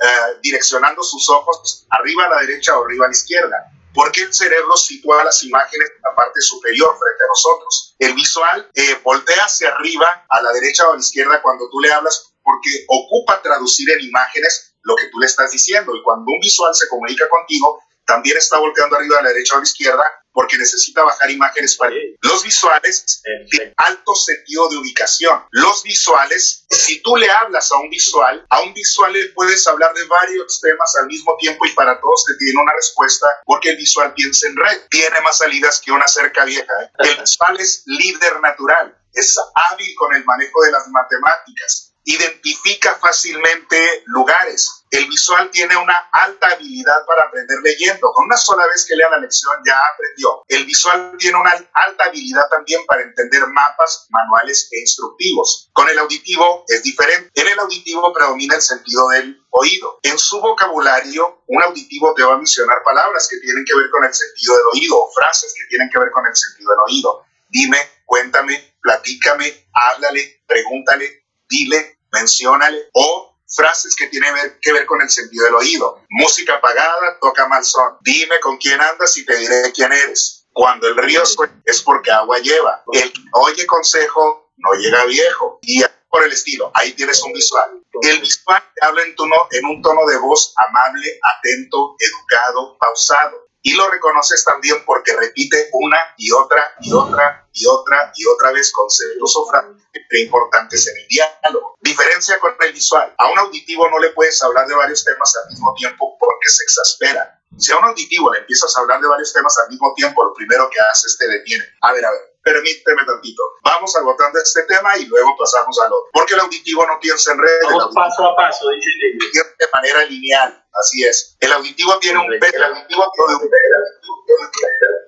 eh, 0.00 0.38
direccionando 0.42 1.02
sus 1.02 1.28
ojos 1.30 1.86
arriba 1.90 2.26
a 2.26 2.28
la 2.30 2.40
derecha 2.40 2.78
o 2.78 2.84
arriba 2.84 3.06
a 3.06 3.08
la 3.08 3.14
izquierda 3.14 3.72
porque 3.98 4.22
el 4.22 4.32
cerebro 4.32 4.76
sitúa 4.76 5.24
las 5.24 5.42
imágenes 5.42 5.90
en 5.96 6.02
la 6.02 6.14
parte 6.14 6.40
superior 6.40 6.96
frente 6.96 7.24
a 7.24 7.26
nosotros. 7.26 7.96
El 7.98 8.14
visual 8.14 8.70
eh, 8.72 9.00
voltea 9.02 9.44
hacia 9.44 9.70
arriba, 9.70 10.24
a 10.28 10.40
la 10.40 10.52
derecha 10.52 10.86
o 10.86 10.92
a 10.92 10.94
la 10.94 11.00
izquierda 11.00 11.42
cuando 11.42 11.68
tú 11.68 11.80
le 11.80 11.92
hablas, 11.92 12.32
porque 12.48 12.70
ocupa 12.88 13.42
traducir 13.42 13.90
en 13.90 14.00
imágenes 14.00 14.72
lo 14.82 14.96
que 14.96 15.08
tú 15.12 15.20
le 15.20 15.26
estás 15.26 15.50
diciendo. 15.50 15.94
Y 15.94 16.02
cuando 16.02 16.32
un 16.32 16.40
visual 16.40 16.74
se 16.74 16.88
comunica 16.88 17.28
contigo, 17.28 17.78
también 18.06 18.38
está 18.38 18.58
volteando 18.58 18.96
arriba 18.96 19.18
a 19.18 19.22
la 19.22 19.28
derecha 19.28 19.52
o 19.52 19.56
a 19.58 19.60
la 19.60 19.68
izquierda 19.68 20.04
porque 20.32 20.56
necesita 20.56 21.02
bajar 21.02 21.30
imágenes 21.30 21.76
para 21.76 21.92
los 22.20 22.44
visuales 22.44 23.22
tienen 23.50 23.74
alto 23.76 24.14
sentido 24.14 24.68
de 24.68 24.76
ubicación. 24.76 25.42
Los 25.50 25.82
visuales, 25.82 26.64
si 26.70 27.02
tú 27.02 27.16
le 27.16 27.28
hablas 27.28 27.72
a 27.72 27.78
un 27.78 27.90
visual, 27.90 28.46
a 28.48 28.60
un 28.62 28.72
visual 28.72 29.12
le 29.12 29.26
puedes 29.30 29.66
hablar 29.66 29.92
de 29.94 30.04
varios 30.04 30.60
temas 30.60 30.94
al 30.96 31.08
mismo 31.08 31.36
tiempo 31.38 31.66
y 31.66 31.72
para 31.72 32.00
todos 32.00 32.24
te 32.24 32.36
tiene 32.36 32.62
una 32.62 32.72
respuesta 32.72 33.26
porque 33.44 33.70
el 33.70 33.76
visual 33.78 34.14
piensa 34.14 34.46
en 34.46 34.56
red, 34.56 34.80
tiene 34.88 35.20
más 35.22 35.38
salidas 35.38 35.80
que 35.80 35.90
una 35.90 36.06
cerca 36.06 36.44
vieja. 36.44 36.72
¿eh? 36.82 36.90
El 36.98 37.20
visual 37.20 37.58
es 37.58 37.82
líder 37.86 38.40
natural, 38.40 38.96
es 39.12 39.36
hábil 39.54 39.94
con 39.96 40.14
el 40.14 40.24
manejo 40.24 40.62
de 40.62 40.70
las 40.70 40.86
matemáticas 40.88 41.87
identifica 42.08 42.94
fácilmente 42.94 44.02
lugares. 44.06 44.86
El 44.90 45.06
visual 45.08 45.50
tiene 45.50 45.76
una 45.76 46.08
alta 46.10 46.46
habilidad 46.46 47.04
para 47.06 47.26
aprender 47.26 47.58
leyendo. 47.62 48.10
Con 48.14 48.24
una 48.24 48.36
sola 48.38 48.66
vez 48.66 48.86
que 48.88 48.96
lea 48.96 49.10
la 49.10 49.18
lección 49.18 49.52
ya 49.66 49.78
aprendió. 49.92 50.42
El 50.48 50.64
visual 50.64 51.14
tiene 51.18 51.38
una 51.38 51.50
alta 51.50 52.04
habilidad 52.04 52.48
también 52.50 52.80
para 52.86 53.02
entender 53.02 53.46
mapas, 53.48 54.06
manuales 54.08 54.70
e 54.72 54.80
instructivos. 54.80 55.68
Con 55.74 55.90
el 55.90 55.98
auditivo 55.98 56.64
es 56.68 56.82
diferente. 56.82 57.30
En 57.34 57.46
el 57.46 57.58
auditivo 57.58 58.10
predomina 58.14 58.54
el 58.54 58.62
sentido 58.62 59.08
del 59.08 59.38
oído. 59.50 60.00
En 60.02 60.18
su 60.18 60.40
vocabulario, 60.40 61.42
un 61.46 61.62
auditivo 61.62 62.14
te 62.14 62.22
va 62.22 62.34
a 62.34 62.38
mencionar 62.38 62.82
palabras 62.82 63.28
que 63.28 63.36
tienen 63.40 63.66
que 63.66 63.76
ver 63.76 63.90
con 63.90 64.04
el 64.04 64.14
sentido 64.14 64.56
del 64.56 64.66
oído 64.72 64.96
o 64.96 65.12
frases 65.12 65.52
que 65.54 65.66
tienen 65.68 65.90
que 65.90 65.98
ver 65.98 66.10
con 66.10 66.24
el 66.26 66.34
sentido 66.34 66.70
del 66.70 66.80
oído. 66.86 67.26
Dime, 67.50 67.78
cuéntame, 68.06 68.76
platícame, 68.80 69.68
háblale, 69.74 70.42
pregúntale, 70.46 71.26
dile, 71.48 71.97
menciónale, 72.12 72.88
o 72.92 73.34
frases 73.48 73.96
que 73.96 74.08
tienen 74.08 74.34
que 74.60 74.72
ver 74.72 74.86
con 74.86 75.00
el 75.00 75.08
sentido 75.08 75.44
del 75.46 75.54
oído. 75.54 76.02
Música 76.10 76.56
apagada, 76.56 77.18
toca 77.20 77.46
mal 77.48 77.64
son. 77.64 77.96
Dime 78.02 78.38
con 78.40 78.58
quién 78.58 78.80
andas 78.80 79.16
y 79.16 79.24
te 79.24 79.36
diré 79.36 79.72
quién 79.72 79.92
eres. 79.92 80.46
Cuando 80.52 80.88
el 80.88 80.96
río 80.96 81.22
es 81.64 81.82
porque 81.82 82.10
agua 82.10 82.38
lleva. 82.38 82.82
El 82.92 83.12
que 83.12 83.20
oye 83.32 83.66
consejo 83.66 84.52
no 84.56 84.72
llega 84.74 85.04
viejo. 85.04 85.58
Y 85.62 85.82
por 86.10 86.24
el 86.24 86.32
estilo, 86.32 86.70
ahí 86.74 86.92
tienes 86.92 87.22
un 87.22 87.32
visual. 87.32 87.82
El 88.02 88.20
visual 88.20 88.62
habla 88.80 89.02
en, 89.02 89.14
tono, 89.14 89.36
en 89.50 89.64
un 89.66 89.82
tono 89.82 90.06
de 90.06 90.16
voz 90.18 90.52
amable, 90.56 91.18
atento, 91.22 91.96
educado, 91.98 92.76
pausado 92.78 93.47
y 93.62 93.74
lo 93.74 93.88
reconoces 93.90 94.44
también 94.44 94.82
porque 94.84 95.16
repite 95.16 95.68
una 95.72 95.98
y 96.16 96.30
otra 96.32 96.74
y 96.80 96.92
otra 96.92 97.48
y 97.52 97.66
otra 97.66 98.12
y 98.14 98.26
otra 98.26 98.52
vez 98.52 98.72
conceptos 98.72 99.36
o 99.36 99.46
frases 99.46 99.78
importantes 100.16 100.86
en 100.88 100.96
el 100.96 101.08
diálogo. 101.08 101.76
Diferencia 101.80 102.38
con 102.38 102.54
el 102.60 102.72
visual. 102.72 103.14
A 103.18 103.30
un 103.30 103.38
auditivo 103.38 103.88
no 103.90 103.98
le 103.98 104.10
puedes 104.10 104.42
hablar 104.42 104.66
de 104.66 104.74
varios 104.74 105.04
temas 105.04 105.34
al 105.36 105.50
mismo 105.50 105.74
tiempo 105.74 106.16
porque 106.18 106.48
se 106.48 106.62
exaspera. 106.62 107.40
Si 107.58 107.72
a 107.72 107.78
un 107.78 107.84
auditivo 107.84 108.32
le 108.32 108.40
empiezas 108.40 108.76
a 108.76 108.80
hablar 108.80 109.00
de 109.00 109.08
varios 109.08 109.32
temas 109.32 109.56
al 109.58 109.68
mismo 109.68 109.92
tiempo, 109.94 110.24
lo 110.24 110.32
primero 110.32 110.68
que 110.70 110.78
hace 110.80 111.06
es 111.06 111.18
te 111.18 111.28
detiene. 111.28 111.64
A 111.82 111.92
ver, 111.92 112.04
a 112.04 112.10
ver, 112.10 112.37
permíteme 112.48 113.04
tantito. 113.04 113.42
Vamos 113.62 113.94
agotando 113.96 114.38
este 114.40 114.62
tema 114.64 114.96
y 114.96 115.06
luego 115.06 115.36
pasamos 115.38 115.78
al 115.80 115.92
otro. 115.92 116.10
Porque 116.12 116.34
el 116.34 116.40
auditivo 116.40 116.86
no 116.86 116.98
piensa 117.00 117.32
en 117.32 117.38
red. 117.38 117.62
Vamos 117.64 117.94
paso 117.94 118.24
a 118.24 118.36
paso, 118.36 118.68
dice 118.70 119.42
De 119.58 119.66
manera 119.72 120.04
lineal, 120.04 120.64
así 120.72 121.04
es. 121.04 121.36
El 121.40 121.52
auditivo 121.52 121.98
tiene 121.98 122.18
un 122.18 122.32
el 122.32 122.62
auditivo 122.62 123.12
tiene 123.14 123.34
un 123.34 123.50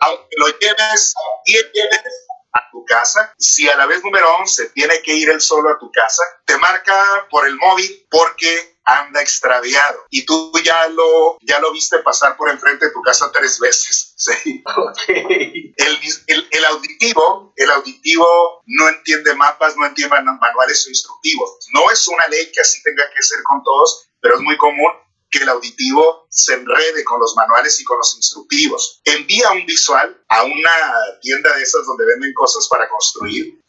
Aunque 0.01 0.37
lo 0.37 0.47
lleves, 0.59 1.15
lleves 1.47 2.27
a 2.53 2.71
tu 2.73 2.85
casa, 2.85 3.33
si 3.39 3.69
a 3.69 3.77
la 3.77 3.87
vez 3.87 4.03
número 4.03 4.27
11 4.41 4.71
tiene 4.71 5.01
que 5.03 5.15
ir 5.15 5.31
él 5.31 5.41
solo 5.41 5.71
a 5.71 5.79
tu 5.79 5.91
casa, 5.93 6.23
te 6.45 6.59
marca 6.59 7.29
por 7.31 7.47
el 7.47 7.57
móvil 7.57 8.07
porque 8.11 8.80
anda 8.99 9.21
extraviado 9.21 10.05
y 10.11 10.25
tú 10.25 10.53
ya 10.65 10.89
lo, 10.89 11.39
ya 11.41 11.61
lo 11.61 11.73
viste 11.73 11.99
pasar 11.99 12.37
por 12.37 12.51
enfrente 12.51 12.87
de 12.87 12.93
tu 12.93 13.03
casa 13.03 13.31
tres 13.33 13.59
veces. 13.59 14.15
¿sí? 14.17 14.63
El, 15.09 16.49
el, 16.51 16.65
auditivo, 16.67 17.53
el 17.57 17.71
auditivo 17.71 18.63
no 18.67 18.89
entiende 18.89 19.35
mapas, 19.35 19.77
no 19.77 19.87
entiende 19.87 20.17
manuales 20.23 20.87
o 20.87 20.91
instructivos. 20.91 21.69
No 21.73 21.91
es 21.91 22.07
una 22.09 22.27
ley 22.29 22.51
que 22.53 22.61
así 22.61 22.83
tenga 22.83 23.05
que 23.15 23.23
ser 23.23 23.43
con 23.45 23.63
todos, 23.63 24.09
pero 24.21 24.37
es 24.37 24.41
muy 24.41 24.57
común 24.57 24.93
que 25.31 25.39
el 25.39 25.49
auditivo 25.49 26.27
se 26.29 26.55
enrede 26.55 27.05
con 27.05 27.21
los 27.21 27.35
manuales 27.37 27.81
y 27.81 27.85
con 27.85 27.99
los 27.99 28.17
instructivos. 28.17 29.01
Envía 29.05 29.53
un 29.53 29.65
visual 29.65 30.21
a 30.29 30.43
una 30.43 30.73
tienda 31.21 31.55
de 31.55 31.63
esas 31.63 31.87
donde 31.87 32.05
venden 32.05 32.35
cosas 32.35 32.67
para 32.69 32.89
construir 32.89 33.61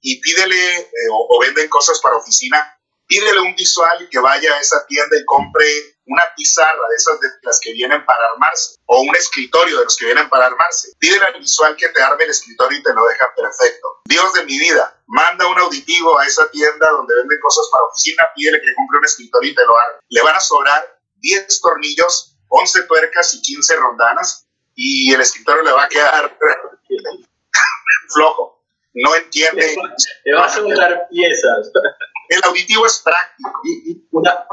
y 0.00 0.20
pídele, 0.20 0.78
eh, 0.78 1.08
o, 1.10 1.40
venden 1.40 1.68
cosas 1.68 2.00
para 2.00 2.16
oficina, 2.16 2.77
pídele 3.08 3.40
un 3.40 3.56
visual 3.56 4.08
que 4.10 4.18
vaya 4.18 4.54
a 4.54 4.60
esa 4.60 4.86
tienda 4.86 5.16
y 5.16 5.24
compre 5.24 5.66
una 6.04 6.22
pizarra 6.36 6.88
de 6.88 6.96
esas 6.96 7.18
de 7.20 7.28
las 7.42 7.58
que 7.58 7.72
vienen 7.72 8.04
para 8.04 8.20
armarse 8.32 8.76
o 8.86 9.00
un 9.00 9.16
escritorio 9.16 9.78
de 9.78 9.84
los 9.84 9.96
que 9.96 10.06
vienen 10.06 10.28
para 10.28 10.46
armarse. 10.46 10.92
Pídele 10.98 11.24
al 11.24 11.40
visual 11.40 11.74
que 11.76 11.88
te 11.88 12.02
arme 12.02 12.24
el 12.24 12.30
escritorio 12.30 12.78
y 12.78 12.82
te 12.82 12.94
lo 12.94 13.06
deja 13.06 13.34
perfecto. 13.34 14.00
Dios 14.04 14.32
de 14.34 14.44
mi 14.44 14.58
vida, 14.58 15.02
manda 15.06 15.46
un 15.46 15.58
auditivo 15.58 16.18
a 16.18 16.26
esa 16.26 16.50
tienda 16.50 16.90
donde 16.90 17.14
venden 17.16 17.38
cosas 17.40 17.66
para 17.72 17.84
oficina, 17.86 18.24
pídele 18.36 18.60
que 18.60 18.74
compre 18.74 18.98
un 18.98 19.04
escritorio 19.04 19.50
y 19.50 19.54
te 19.54 19.64
lo 19.64 19.78
arme. 19.78 20.00
Le 20.08 20.22
van 20.22 20.36
a 20.36 20.40
sobrar 20.40 21.00
10 21.16 21.60
tornillos, 21.60 22.36
11 22.48 22.82
tuercas 22.82 23.34
y 23.34 23.42
15 23.42 23.76
rondanas 23.76 24.46
y 24.74 25.12
el 25.12 25.20
escritorio 25.20 25.62
le 25.62 25.72
va 25.72 25.84
a 25.84 25.88
quedar 25.88 26.38
flojo. 28.14 28.62
No 28.94 29.14
entiende. 29.14 29.76
Le 30.24 30.34
va 30.34 30.46
a 30.46 30.48
sobrar 30.48 31.08
piezas. 31.10 31.70
El 32.28 32.40
auditivo 32.44 32.86
es 32.86 32.98
práctico. 32.98 33.60
Y, 33.64 34.06
una, 34.10 34.46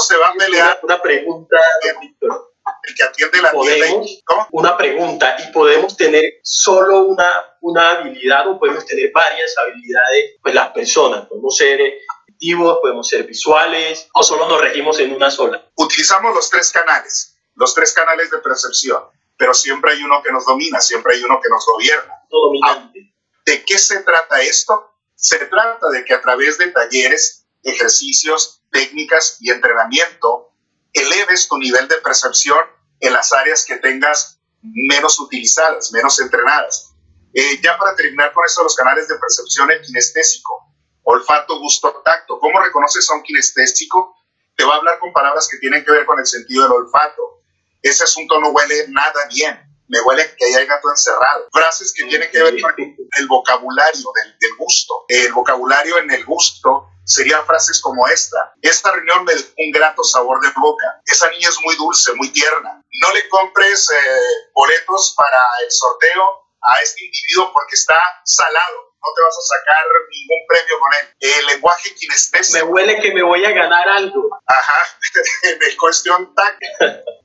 se 0.00 0.16
va 0.16 0.28
a 0.28 0.32
pelear. 0.34 0.80
Una, 0.82 1.02
pregunta, 1.02 1.56
El 1.80 2.94
que 2.94 3.04
atiende 3.04 3.42
la 3.42 3.52
¿Podemos, 3.52 4.22
Una 4.50 4.76
pregunta, 4.76 5.36
¿y 5.38 5.52
podemos 5.52 5.96
tener 5.96 6.24
solo 6.42 7.04
una, 7.04 7.56
una 7.60 7.90
habilidad 7.90 8.48
o 8.48 8.58
podemos 8.58 8.84
tener 8.86 9.10
varias 9.12 9.54
habilidades? 9.58 10.36
Pues 10.42 10.54
las 10.54 10.70
personas, 10.70 11.26
podemos 11.26 11.56
ser 11.56 11.80
auditivos, 12.18 12.78
podemos 12.80 13.08
ser 13.08 13.24
visuales 13.24 14.08
o 14.14 14.22
solo 14.22 14.48
nos 14.48 14.60
regimos 14.60 14.98
en 15.00 15.14
una 15.14 15.30
sola. 15.30 15.70
Utilizamos 15.76 16.34
los 16.34 16.48
tres 16.50 16.70
canales, 16.70 17.36
los 17.54 17.74
tres 17.74 17.92
canales 17.92 18.30
de 18.30 18.38
percepción, 18.38 19.02
pero 19.36 19.54
siempre 19.54 19.92
hay 19.92 20.02
uno 20.02 20.22
que 20.22 20.32
nos 20.32 20.46
domina, 20.46 20.80
siempre 20.80 21.16
hay 21.16 21.22
uno 21.22 21.40
que 21.42 21.48
nos 21.48 21.64
gobierna. 21.66 22.14
dominante. 22.30 23.12
¿De 23.44 23.64
qué 23.64 23.76
se 23.76 24.02
trata 24.02 24.40
esto? 24.40 24.91
Se 25.22 25.38
trata 25.46 25.88
de 25.90 26.04
que 26.04 26.14
a 26.14 26.20
través 26.20 26.58
de 26.58 26.72
talleres, 26.72 27.46
ejercicios, 27.62 28.60
técnicas 28.72 29.36
y 29.38 29.52
entrenamiento, 29.52 30.52
eleves 30.92 31.46
tu 31.46 31.58
nivel 31.58 31.86
de 31.86 31.98
percepción 31.98 32.58
en 32.98 33.12
las 33.12 33.32
áreas 33.32 33.64
que 33.64 33.76
tengas 33.76 34.40
menos 34.62 35.20
utilizadas, 35.20 35.92
menos 35.92 36.20
entrenadas. 36.20 36.92
Eh, 37.34 37.60
ya 37.62 37.78
para 37.78 37.94
terminar 37.94 38.32
con 38.32 38.44
esto, 38.44 38.64
los 38.64 38.74
canales 38.74 39.06
de 39.06 39.16
percepción, 39.16 39.70
el 39.70 39.80
kinestésico. 39.82 40.74
olfato, 41.04 41.56
gusto, 41.60 42.02
tacto. 42.04 42.40
¿Cómo 42.40 42.60
reconoces 42.60 43.08
a 43.08 43.14
un 43.14 43.22
kinestésico? 43.22 44.16
Te 44.56 44.64
va 44.64 44.74
a 44.74 44.78
hablar 44.78 44.98
con 44.98 45.12
palabras 45.12 45.48
que 45.48 45.58
tienen 45.58 45.84
que 45.84 45.92
ver 45.92 46.04
con 46.04 46.18
el 46.18 46.26
sentido 46.26 46.64
del 46.64 46.72
olfato. 46.72 47.44
Ese 47.80 48.02
asunto 48.02 48.40
no 48.40 48.48
huele 48.48 48.88
nada 48.88 49.28
bien. 49.32 49.71
Me 49.92 50.00
huele 50.00 50.34
que 50.36 50.46
hay 50.46 50.64
gato 50.64 50.88
encerrado. 50.88 51.48
Frases 51.52 51.92
que 51.94 52.06
tienen 52.06 52.30
que 52.30 52.42
ver 52.42 52.58
con 52.62 52.74
el 52.78 53.26
vocabulario 53.28 54.10
del, 54.14 54.38
del 54.38 54.56
gusto. 54.56 55.04
El 55.06 55.34
vocabulario 55.34 55.98
en 55.98 56.10
el 56.10 56.24
gusto 56.24 56.88
serían 57.04 57.44
frases 57.44 57.78
como 57.82 58.08
esta. 58.08 58.54
Esta 58.62 58.90
reunión 58.90 59.24
me 59.24 59.34
dejó 59.34 59.52
un 59.58 59.70
grato 59.70 60.02
sabor 60.02 60.40
de 60.40 60.48
boca. 60.56 61.02
Esa 61.04 61.28
niña 61.28 61.50
es 61.50 61.58
muy 61.62 61.76
dulce, 61.76 62.14
muy 62.14 62.32
tierna. 62.32 62.80
No 63.02 63.12
le 63.12 63.28
compres 63.28 63.90
eh, 63.90 64.20
boletos 64.54 65.14
para 65.14 65.38
el 65.62 65.70
sorteo 65.70 66.24
a 66.62 66.80
este 66.82 67.04
individuo 67.04 67.52
porque 67.52 67.74
está 67.74 67.98
salado. 68.24 68.91
No 69.02 69.08
te 69.16 69.22
vas 69.22 69.36
a 69.36 69.58
sacar 69.58 69.86
ningún 70.10 70.46
premio 70.46 70.78
con 70.78 70.94
él. 70.94 71.16
El 71.18 71.46
lenguaje 71.46 71.94
kinestésico. 71.94 72.64
Me 72.64 72.72
huele 72.72 73.00
que 73.00 73.12
me 73.12 73.22
voy 73.22 73.44
a 73.44 73.50
ganar 73.50 73.88
algo. 73.88 74.30
Ajá. 74.46 74.98
en 75.42 75.76
cuestión 75.76 76.34
tac. 76.34 76.58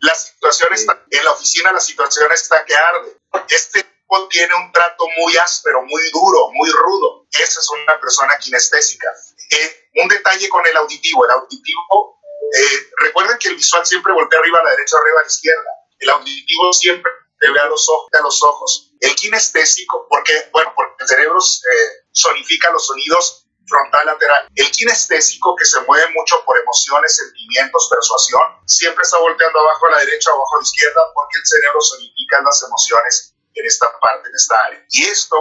La 0.01 0.15
situación 0.15 0.73
está, 0.73 1.03
en 1.11 1.23
la 1.23 1.31
oficina 1.31 1.71
la 1.71 1.79
situación 1.79 2.31
está 2.31 2.65
que 2.65 2.75
arde. 2.75 3.17
Este 3.49 3.83
tipo 3.83 4.27
tiene 4.27 4.53
un 4.55 4.71
trato 4.71 5.05
muy 5.17 5.37
áspero, 5.37 5.83
muy 5.83 6.09
duro, 6.11 6.49
muy 6.51 6.69
rudo. 6.71 7.27
Esa 7.31 7.59
es 7.59 7.69
una 7.69 7.99
persona 7.99 8.37
kinestésica. 8.37 9.07
Eh, 9.51 9.89
un 9.95 10.07
detalle 10.07 10.49
con 10.49 10.65
el 10.65 10.75
auditivo. 10.77 11.25
El 11.25 11.31
auditivo, 11.31 12.19
eh, 12.55 12.89
recuerden 12.97 13.37
que 13.37 13.49
el 13.49 13.55
visual 13.55 13.85
siempre 13.85 14.13
voltea 14.13 14.39
arriba 14.39 14.59
a 14.59 14.63
la 14.63 14.71
derecha, 14.71 14.97
arriba 14.99 15.19
a 15.19 15.23
la 15.23 15.27
izquierda. 15.27 15.69
El 15.99 16.09
auditivo 16.09 16.73
siempre 16.73 17.11
te 17.39 17.51
ve 17.51 17.59
a 17.59 17.65
los 17.65 17.87
ojos, 17.89 18.09
a 18.13 18.21
los 18.21 18.43
ojos. 18.43 18.91
El 18.99 19.15
kinestésico, 19.15 20.07
porque, 20.09 20.49
bueno, 20.51 20.73
porque 20.75 20.95
el 20.99 21.07
cerebro 21.07 21.39
eh, 21.39 22.05
sonifica 22.11 22.71
los 22.71 22.85
sonidos 22.85 23.47
frontal 23.67 24.05
lateral. 24.05 24.47
El 24.55 24.71
kinestésico, 24.71 25.55
que 25.55 25.65
se 25.65 25.79
mueve 25.81 26.09
mucho 26.13 26.43
por 26.45 26.57
emociones, 26.59 27.15
sentimientos, 27.15 27.87
persuasión, 27.91 28.41
siempre 28.65 29.03
está 29.03 29.19
volteando 29.19 29.59
abajo 29.59 29.87
a 29.87 29.91
la 29.91 29.99
derecha 29.99 30.31
o 30.31 30.35
abajo 30.35 30.55
a 30.55 30.59
la 30.59 30.63
izquierda 30.63 31.01
porque 31.13 31.37
el 31.37 31.45
cerebro 31.45 31.81
sonifica 31.81 32.41
las 32.43 32.63
emociones 32.63 33.35
en 33.53 33.65
esta 33.65 33.99
parte, 33.99 34.29
en 34.29 34.35
esta 34.35 34.55
área. 34.65 34.85
Y 34.89 35.03
esto 35.03 35.35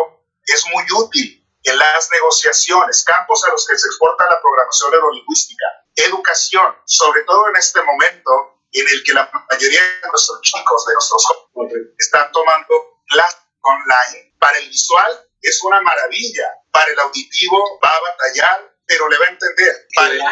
es 0.45 0.65
muy 0.73 0.85
útil 0.93 1.43
en 1.62 1.79
las 1.79 2.11
negociaciones, 2.11 3.03
campos 3.05 3.45
a 3.45 3.50
los 3.50 3.67
que 3.67 3.76
se 3.76 3.88
exporta 3.88 4.25
la 4.31 4.41
programación 4.41 4.91
neurolingüística, 4.93 5.67
educación, 5.97 6.76
sobre 6.85 7.23
todo 7.25 7.49
en 7.49 7.57
este 7.57 7.83
momento 7.83 8.55
en 8.73 8.88
el 8.88 9.04
que 9.04 9.12
la 9.12 9.30
mayoría 9.50 9.80
de 9.80 10.08
nuestros 10.11 10.40
chicos, 10.42 10.87
de 10.87 10.92
nuestros 10.94 11.25
jóvenes, 11.52 11.88
están 11.99 12.30
tomando 12.32 13.00
clases 13.06 13.40
online. 13.62 14.35
Para 14.38 14.58
el 14.58 14.68
visual 14.68 15.28
es 15.40 15.62
una 15.64 15.80
maravilla, 15.80 16.49
para 16.70 16.90
el 16.90 16.99
auditivo 16.99 17.80
va 17.82 17.88
a 17.88 18.00
batallar 18.00 18.75
pero 18.87 19.09
le 19.09 19.19
va 19.19 19.25
a 19.26 19.33
entender. 19.33 19.87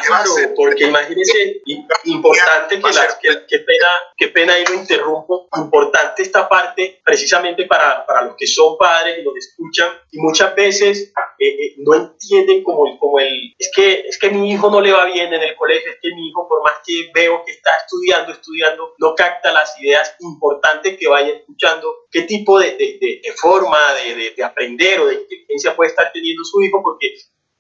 Claro, 0.07 0.55
porque 0.55 0.85
imagínese, 0.85 1.63
importante 2.05 2.81
que, 2.81 2.93
la, 2.93 3.47
que, 3.49 3.59
pena, 3.59 3.89
qué 4.17 4.29
pena 4.29 4.59
y 4.59 4.65
lo 4.65 4.75
interrumpo, 4.75 5.49
importante 5.57 6.23
esta 6.23 6.49
parte 6.49 7.01
precisamente 7.05 7.67
para, 7.67 8.07
para 8.07 8.23
los 8.23 8.37
que 8.37 8.47
son 8.47 8.77
padres 8.79 9.19
y 9.19 9.23
los 9.23 9.35
escuchan 9.37 9.91
y 10.11 10.19
muchas 10.19 10.55
veces 10.55 11.13
eh, 11.39 11.49
eh, 11.49 11.75
no 11.79 11.95
entienden 11.95 12.63
como 12.63 12.87
el, 12.87 12.99
como 12.99 13.19
el, 13.19 13.53
es 13.59 13.71
que, 13.75 14.01
es 14.01 14.19
que 14.19 14.31
mi 14.31 14.53
hijo 14.53 14.71
no 14.71 14.81
le 14.81 14.93
va 14.93 15.07
bien 15.07 15.33
en 15.33 15.43
el 15.43 15.57
colegio, 15.57 15.91
es 15.91 15.99
que 16.01 16.15
mi 16.15 16.29
hijo 16.29 16.47
por 16.49 16.63
más 16.63 16.75
que 16.87 17.11
veo 17.15 17.45
que 17.45 17.53
está 17.53 17.71
estudiando, 17.85 18.33
estudiando, 18.33 18.95
no 18.99 19.15
capta 19.15 19.53
las 19.53 19.79
ideas 19.81 20.15
importantes 20.21 20.97
que 20.99 21.09
vaya 21.09 21.33
escuchando, 21.33 22.07
qué 22.11 22.23
tipo 22.23 22.59
de, 22.59 22.73
de, 22.77 23.21
de 23.23 23.33
forma 23.37 23.79
de, 23.95 24.31
de 24.31 24.45
aprender 24.45 25.01
o 25.01 25.07
de 25.07 25.15
inteligencia 25.15 25.75
puede 25.75 25.91
estar 25.91 26.13
teniendo 26.13 26.45
su 26.45 26.63
hijo, 26.63 26.83
porque 26.83 27.15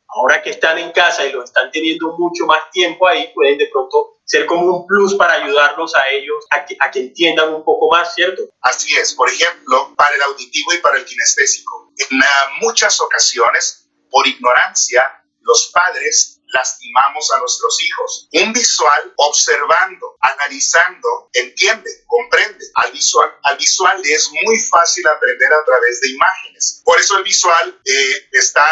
ahora 0.09 0.43
que 0.43 0.51
están 0.51 0.79
en 0.79 0.93
casa 0.93 1.25
y 1.25 1.33
lo 1.33 1.43
están 1.43 1.71
teniendo 1.71 2.17
mucho 2.19 2.47
más 2.47 2.71
tiempo 2.71 3.09
ahí, 3.09 3.33
pueden 3.35 3.59
de 3.59 3.69
pronto 3.69 4.19
ser 4.25 4.47
como 4.47 4.65
un 4.65 4.87
plus 4.87 5.15
para 5.15 5.35
ayudarlos 5.35 5.95
a 5.95 6.09
ellos 6.11 6.45
a 6.51 6.65
que, 6.65 6.77
a 6.81 6.91
que 6.91 7.01
entiendan 7.01 7.53
un 7.53 7.65
poco 7.65 7.91
más, 7.91 8.15
¿cierto? 8.15 8.43
Así 8.61 8.97
es, 8.97 9.15
por 9.15 9.29
ejemplo, 9.29 9.95
para 9.97 10.15
el 10.15 10.23
auditivo 10.23 10.73
y 10.75 10.79
para 10.79 10.99
el 10.99 11.05
kinestésico. 11.05 11.93
En 12.11 12.19
uh, 12.19 12.65
muchas 12.65 13.01
ocasiones, 13.01 13.89
por 14.11 14.27
ignorancia, 14.27 15.03
los 15.41 15.71
padres 15.73 16.41
lastimamos 16.55 17.31
a 17.33 17.41
nuestros 17.41 17.77
hijos. 17.83 18.29
Un 18.33 18.53
visual 18.53 19.13
observando, 19.17 20.17
analizando, 20.21 21.29
entiende, 21.33 21.91
comprende. 22.07 22.65
Al 22.77 22.93
visual, 22.93 23.31
al 23.43 23.57
visual 23.59 24.01
es 24.05 24.31
muy 24.31 24.59
fácil 24.59 25.07
aprender 25.09 25.53
a 25.53 25.65
través 25.65 26.01
de 26.01 26.11
imágenes. 26.11 26.83
Por 26.85 26.99
eso 26.99 27.19
el 27.19 27.25
visual 27.25 27.81
eh, 27.85 28.29
está 28.33 28.67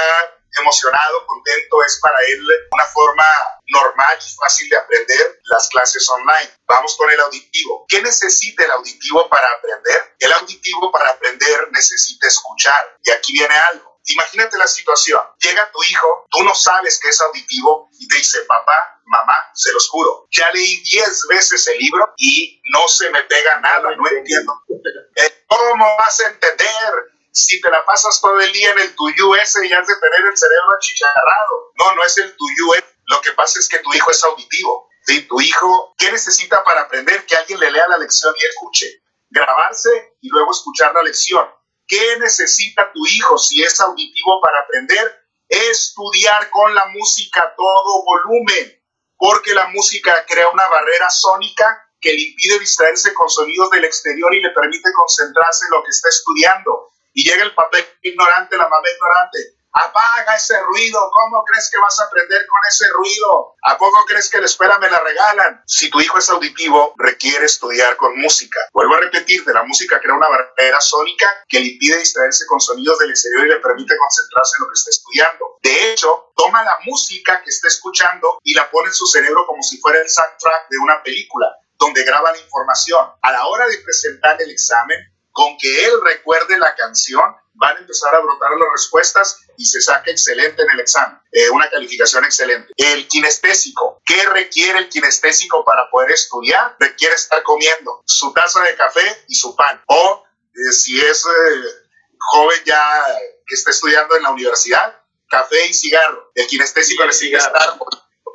emocionado, 0.58 1.26
contento, 1.26 1.82
es 1.84 1.98
para 2.00 2.18
él 2.26 2.46
una 2.70 2.86
forma 2.86 3.24
normal 3.68 4.18
y 4.18 4.34
fácil 4.36 4.68
de 4.68 4.76
aprender 4.76 5.40
las 5.44 5.68
clases 5.68 6.08
online. 6.08 6.50
Vamos 6.66 6.96
con 6.96 7.10
el 7.10 7.20
auditivo. 7.20 7.86
¿Qué 7.88 8.02
necesita 8.02 8.64
el 8.64 8.70
auditivo 8.72 9.28
para 9.28 9.48
aprender? 9.48 10.14
El 10.18 10.32
auditivo 10.32 10.90
para 10.90 11.10
aprender 11.10 11.68
necesita 11.72 12.26
escuchar. 12.26 12.96
Y 13.04 13.10
aquí 13.10 13.32
viene 13.32 13.54
algo. 13.54 14.00
Imagínate 14.06 14.58
la 14.58 14.66
situación. 14.66 15.20
Llega 15.38 15.70
tu 15.70 15.82
hijo, 15.84 16.26
tú 16.30 16.42
no 16.42 16.54
sabes 16.54 16.98
que 17.00 17.08
es 17.08 17.20
auditivo 17.20 17.88
y 17.98 18.08
te 18.08 18.16
dice, 18.16 18.40
papá, 18.48 19.00
mamá, 19.04 19.50
se 19.54 19.72
los 19.72 19.88
juro, 19.88 20.26
ya 20.30 20.50
leí 20.52 20.82
10 20.82 21.26
veces 21.28 21.66
el 21.68 21.78
libro 21.78 22.12
y 22.16 22.60
no 22.72 22.88
se 22.88 23.10
me 23.10 23.22
pega 23.24 23.60
nada, 23.60 23.94
no 23.96 24.08
entiendo. 24.08 24.52
Eh, 25.14 25.44
¿Cómo 25.46 25.84
vas 25.98 26.20
a 26.20 26.28
entender? 26.28 27.11
Si 27.32 27.60
te 27.60 27.70
la 27.70 27.84
pasas 27.86 28.20
todo 28.20 28.38
el 28.40 28.52
día 28.52 28.70
en 28.72 28.78
el 28.78 28.94
tuyo 28.94 29.34
ese 29.36 29.66
y 29.66 29.72
has 29.72 29.86
de 29.86 29.96
tener 29.96 30.20
el 30.20 30.36
cerebro 30.36 30.76
achicharrado. 30.76 31.72
No, 31.78 31.94
no 31.94 32.04
es 32.04 32.18
el 32.18 32.36
ese. 32.76 32.96
Lo 33.06 33.20
que 33.22 33.32
pasa 33.32 33.58
es 33.58 33.68
que 33.68 33.78
tu 33.78 33.92
hijo 33.94 34.10
es 34.10 34.22
auditivo. 34.22 34.88
¿sí? 35.06 35.22
Tu 35.22 35.40
hijo, 35.40 35.94
¿qué 35.96 36.12
necesita 36.12 36.62
para 36.62 36.82
aprender? 36.82 37.24
Que 37.26 37.34
alguien 37.34 37.58
le 37.58 37.70
lea 37.70 37.88
la 37.88 37.98
lección 37.98 38.34
y 38.38 38.44
escuche. 38.44 39.02
Grabarse 39.30 40.16
y 40.20 40.28
luego 40.28 40.52
escuchar 40.52 40.94
la 40.94 41.02
lección. 41.02 41.48
¿Qué 41.86 42.18
necesita 42.18 42.92
tu 42.92 43.04
hijo 43.06 43.38
si 43.38 43.62
es 43.62 43.80
auditivo 43.80 44.40
para 44.42 44.60
aprender? 44.60 45.26
Estudiar 45.48 46.50
con 46.50 46.74
la 46.74 46.84
música 46.86 47.54
todo 47.56 48.04
volumen, 48.04 48.82
porque 49.16 49.54
la 49.54 49.66
música 49.68 50.24
crea 50.26 50.48
una 50.48 50.68
barrera 50.68 51.10
sónica 51.10 51.88
que 52.00 52.12
le 52.12 52.22
impide 52.22 52.58
distraerse 52.58 53.14
con 53.14 53.28
sonidos 53.28 53.70
del 53.70 53.84
exterior 53.84 54.34
y 54.34 54.42
le 54.42 54.50
permite 54.50 54.92
concentrarse 54.92 55.66
en 55.66 55.70
lo 55.72 55.82
que 55.82 55.90
está 55.90 56.08
estudiando 56.08 56.81
y 57.12 57.28
llega 57.28 57.44
el 57.44 57.54
papel 57.54 57.84
ignorante, 58.02 58.56
la 58.56 58.68
mamá 58.68 58.88
ignorante. 58.94 59.38
Apaga 59.74 60.36
ese 60.36 60.60
ruido. 60.60 61.10
¿Cómo 61.10 61.42
crees 61.44 61.70
que 61.70 61.78
vas 61.78 61.98
a 61.98 62.04
aprender 62.04 62.46
con 62.46 62.60
ese 62.68 62.90
ruido? 62.90 63.54
¿A 63.62 63.78
poco 63.78 64.04
crees 64.04 64.28
que 64.28 64.38
la 64.38 64.44
escuela 64.44 64.78
me 64.78 64.90
la 64.90 64.98
regalan? 64.98 65.62
Si 65.66 65.88
tu 65.88 65.98
hijo 66.00 66.18
es 66.18 66.28
auditivo, 66.28 66.92
requiere 66.98 67.46
estudiar 67.46 67.96
con 67.96 68.18
música. 68.20 68.60
Vuelvo 68.72 68.96
a 68.96 69.00
repetirte, 69.00 69.52
la 69.52 69.62
música 69.62 69.98
crea 69.98 70.14
una 70.14 70.28
barrera 70.28 70.78
sónica 70.78 71.26
que 71.48 71.60
le 71.60 71.66
impide 71.68 71.98
distraerse 71.98 72.44
con 72.46 72.60
sonidos 72.60 72.98
del 72.98 73.10
exterior 73.10 73.46
y 73.46 73.48
le 73.48 73.60
permite 73.60 73.96
concentrarse 73.96 74.56
en 74.56 74.60
lo 74.60 74.68
que 74.68 74.74
está 74.74 74.90
estudiando. 74.90 75.56
De 75.62 75.92
hecho, 75.92 76.32
toma 76.36 76.62
la 76.64 76.76
música 76.84 77.40
que 77.42 77.48
está 77.48 77.68
escuchando 77.68 78.40
y 78.42 78.52
la 78.52 78.70
pone 78.70 78.88
en 78.88 78.94
su 78.94 79.06
cerebro 79.06 79.46
como 79.46 79.62
si 79.62 79.78
fuera 79.78 80.00
el 80.00 80.10
soundtrack 80.10 80.68
de 80.68 80.78
una 80.78 81.02
película 81.02 81.46
donde 81.78 82.04
graba 82.04 82.30
la 82.30 82.38
información. 82.38 83.10
A 83.22 83.32
la 83.32 83.46
hora 83.46 83.66
de 83.66 83.78
presentar 83.78 84.40
el 84.40 84.50
examen, 84.50 84.98
con 85.32 85.56
que 85.58 85.86
él 85.86 85.92
recuerde 86.04 86.58
la 86.58 86.74
canción, 86.74 87.24
van 87.54 87.76
a 87.76 87.80
empezar 87.80 88.14
a 88.14 88.20
brotar 88.20 88.50
las 88.52 88.68
respuestas 88.72 89.38
y 89.56 89.66
se 89.66 89.80
saca 89.80 90.10
excelente 90.10 90.62
en 90.62 90.70
el 90.70 90.80
examen, 90.80 91.18
eh, 91.30 91.48
una 91.50 91.68
calificación 91.68 92.24
excelente. 92.24 92.72
El 92.76 93.06
kinestésico, 93.08 94.00
¿qué 94.04 94.24
requiere 94.26 94.78
el 94.78 94.88
kinestésico 94.88 95.64
para 95.64 95.88
poder 95.90 96.12
estudiar? 96.12 96.76
Requiere 96.78 97.14
estar 97.14 97.42
comiendo 97.42 98.02
su 98.06 98.32
taza 98.32 98.62
de 98.62 98.76
café 98.76 99.24
y 99.28 99.34
su 99.34 99.54
pan. 99.54 99.82
O 99.86 100.24
eh, 100.54 100.72
si 100.72 101.00
es 101.00 101.24
eh, 101.24 101.88
joven 102.18 102.60
ya 102.64 103.04
que 103.46 103.54
está 103.54 103.70
estudiando 103.70 104.16
en 104.16 104.22
la 104.22 104.30
universidad, 104.30 105.00
café 105.28 105.66
y 105.66 105.74
cigarro. 105.74 106.30
El 106.34 106.46
kinestésico 106.46 107.04
necesita 107.04 107.38
estar 107.38 107.78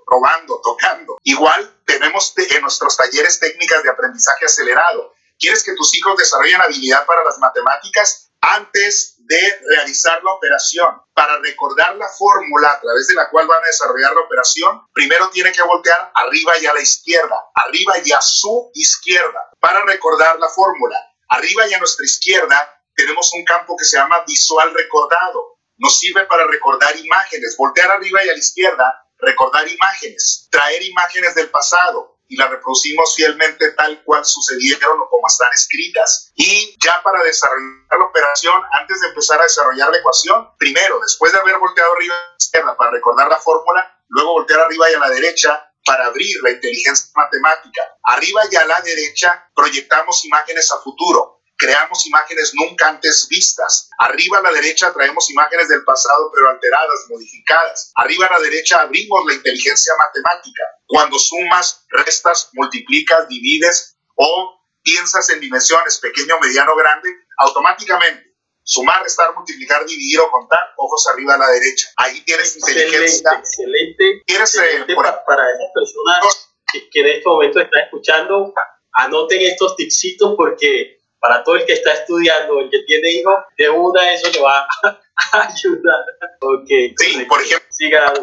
probando, 0.06 0.62
tocando. 0.64 1.18
Igual 1.24 1.82
tenemos 1.86 2.34
en 2.38 2.62
nuestros 2.62 2.96
talleres 2.98 3.40
técnicas 3.40 3.84
de 3.84 3.90
aprendizaje 3.90 4.46
acelerado 4.46 5.14
¿Quieres 5.40 5.64
que 5.64 5.76
tus 5.76 5.94
hijos 5.96 6.18
desarrollen 6.18 6.62
habilidad 6.62 7.06
para 7.06 7.24
las 7.24 7.38
matemáticas? 7.40 8.32
Antes 8.42 9.16
de 9.18 9.60
realizar 9.70 10.24
la 10.24 10.32
operación, 10.32 11.02
para 11.14 11.38
recordar 11.40 11.96
la 11.96 12.08
fórmula 12.08 12.72
a 12.72 12.80
través 12.80 13.08
de 13.08 13.16
la 13.16 13.30
cual 13.30 13.48
van 13.48 13.62
a 13.62 13.68
desarrollar 13.68 14.14
la 14.14 14.22
operación, 14.22 14.86
primero 14.94 15.30
tiene 15.30 15.52
que 15.52 15.62
voltear 15.64 16.12
arriba 16.14 16.58
y 16.60 16.66
a 16.66 16.74
la 16.74 16.82
izquierda, 16.82 17.36
arriba 17.54 17.94
y 18.04 18.12
a 18.12 18.22
su 18.22 18.72
izquierda, 18.74 19.50
para 19.60 19.84
recordar 19.86 20.40
la 20.40 20.50
fórmula. 20.50 20.98
Arriba 21.30 21.68
y 21.68 21.74
a 21.74 21.80
nuestra 21.80 22.06
izquierda 22.06 22.82
tenemos 22.96 23.32
un 23.34 23.44
campo 23.44 23.76
que 23.78 23.86
se 23.86 23.98
llama 23.98 24.24
visual 24.26 24.74
recordado. 24.74 25.58
Nos 25.78 26.00
sirve 26.00 26.26
para 26.26 26.48
recordar 26.48 26.96
imágenes. 26.98 27.56
Voltear 27.58 27.92
arriba 27.92 28.24
y 28.26 28.30
a 28.30 28.34
la 28.34 28.40
izquierda, 28.40 29.08
recordar 29.20 29.68
imágenes, 29.68 30.48
traer 30.50 30.82
imágenes 30.84 31.36
del 31.36 31.50
pasado, 31.50 32.17
y 32.28 32.36
las 32.36 32.50
reproducimos 32.50 33.16
fielmente 33.16 33.72
tal 33.72 34.04
cual 34.04 34.26
sucedieron 34.26 35.00
o 35.00 35.10
como 35.10 35.28
están 35.28 35.52
escritas. 35.54 36.32
Y 36.36 36.76
ya 36.84 37.02
para 37.04 37.24
desarrollar 37.24 38.00
la 38.00 38.06
operación, 38.06 38.62
antes 38.74 39.02
de 39.02 39.08
empezar 39.08 39.40
a 39.40 39.44
desarrollar 39.44 39.90
la 39.90 39.98
ecuación, 39.98 40.50
primero, 40.58 41.00
después 41.00 41.32
de 41.32 41.40
haber 41.40 41.58
volteado 41.58 41.94
arriba 41.94 42.16
a 42.16 42.30
la 42.30 42.36
izquierda 42.38 42.78
para 42.78 42.92
recordar 42.92 43.30
la 43.30 43.40
fórmula, 43.40 43.98
luego 44.10 44.34
voltear 44.34 44.62
arriba 44.62 44.92
y 44.92 44.94
a 44.94 45.00
la 45.00 45.10
derecha 45.10 45.64
para 45.86 46.08
abrir 46.08 46.36
la 46.44 46.52
inteligencia 46.52 47.10
matemática. 47.16 47.82
Arriba 48.04 48.42
y 48.52 48.56
a 48.58 48.66
la 48.66 48.82
derecha 48.82 49.50
proyectamos 49.56 50.26
imágenes 50.26 50.72
a 50.72 50.80
futuro 50.80 51.37
creamos 51.58 52.06
imágenes 52.06 52.54
nunca 52.54 52.88
antes 52.88 53.28
vistas. 53.30 53.90
Arriba 54.00 54.38
a 54.38 54.42
la 54.42 54.52
derecha 54.52 54.94
traemos 54.94 55.30
imágenes 55.30 55.68
del 55.70 55.84
pasado 55.84 56.32
pero 56.34 56.50
alteradas, 56.50 57.06
modificadas. 57.10 57.92
Arriba 57.96 58.28
a 58.28 58.34
la 58.34 58.40
derecha 58.40 58.82
abrimos 58.82 59.26
la 59.26 59.34
inteligencia 59.34 59.94
matemática. 59.98 60.64
Cuando 60.86 61.18
sumas, 61.20 61.86
restas, 61.90 62.50
multiplicas, 62.54 63.28
divides 63.28 63.98
o 64.16 64.62
piensas 64.84 65.30
en 65.32 65.40
dimensiones 65.42 66.00
pequeño, 66.00 66.40
mediano, 66.40 66.76
grande, 66.76 67.10
automáticamente 67.38 68.28
sumar, 68.68 69.02
restar, 69.02 69.34
multiplicar, 69.34 69.86
dividir 69.86 70.20
o 70.20 70.30
contar, 70.30 70.60
ojos 70.76 71.08
arriba 71.08 71.36
a 71.36 71.38
la 71.38 71.50
derecha. 71.50 71.88
Ahí 71.96 72.22
tienes 72.22 72.58
inteligencia. 72.58 73.32
Excelente. 73.40 74.24
excelente 74.28 74.94
para, 74.94 75.24
para 75.24 75.44
esas 75.54 75.72
personas 75.74 76.52
que, 76.72 76.90
que 76.90 77.00
en 77.00 77.08
este 77.08 77.30
momento 77.30 77.62
están 77.62 77.84
escuchando, 77.84 78.54
anoten 78.92 79.42
estos 79.42 79.78
tipsitos 79.78 80.36
porque 80.36 80.97
para 81.28 81.44
todo 81.44 81.56
el 81.56 81.66
que 81.66 81.74
está 81.74 81.92
estudiando, 81.92 82.62
el 82.62 82.70
que 82.70 82.84
tiene 82.84 83.10
hijos, 83.10 83.36
de 83.58 83.70
una 83.70 84.14
eso 84.14 84.30
le 84.32 84.40
va 84.40 84.66
a 84.82 85.00
ayudar. 85.50 86.06
Okay. 86.40 86.96
Sí, 86.98 87.26
por 87.26 87.42
ejemplo, 87.42 87.68
siga. 87.70 88.14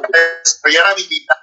desarrollar 0.42 0.96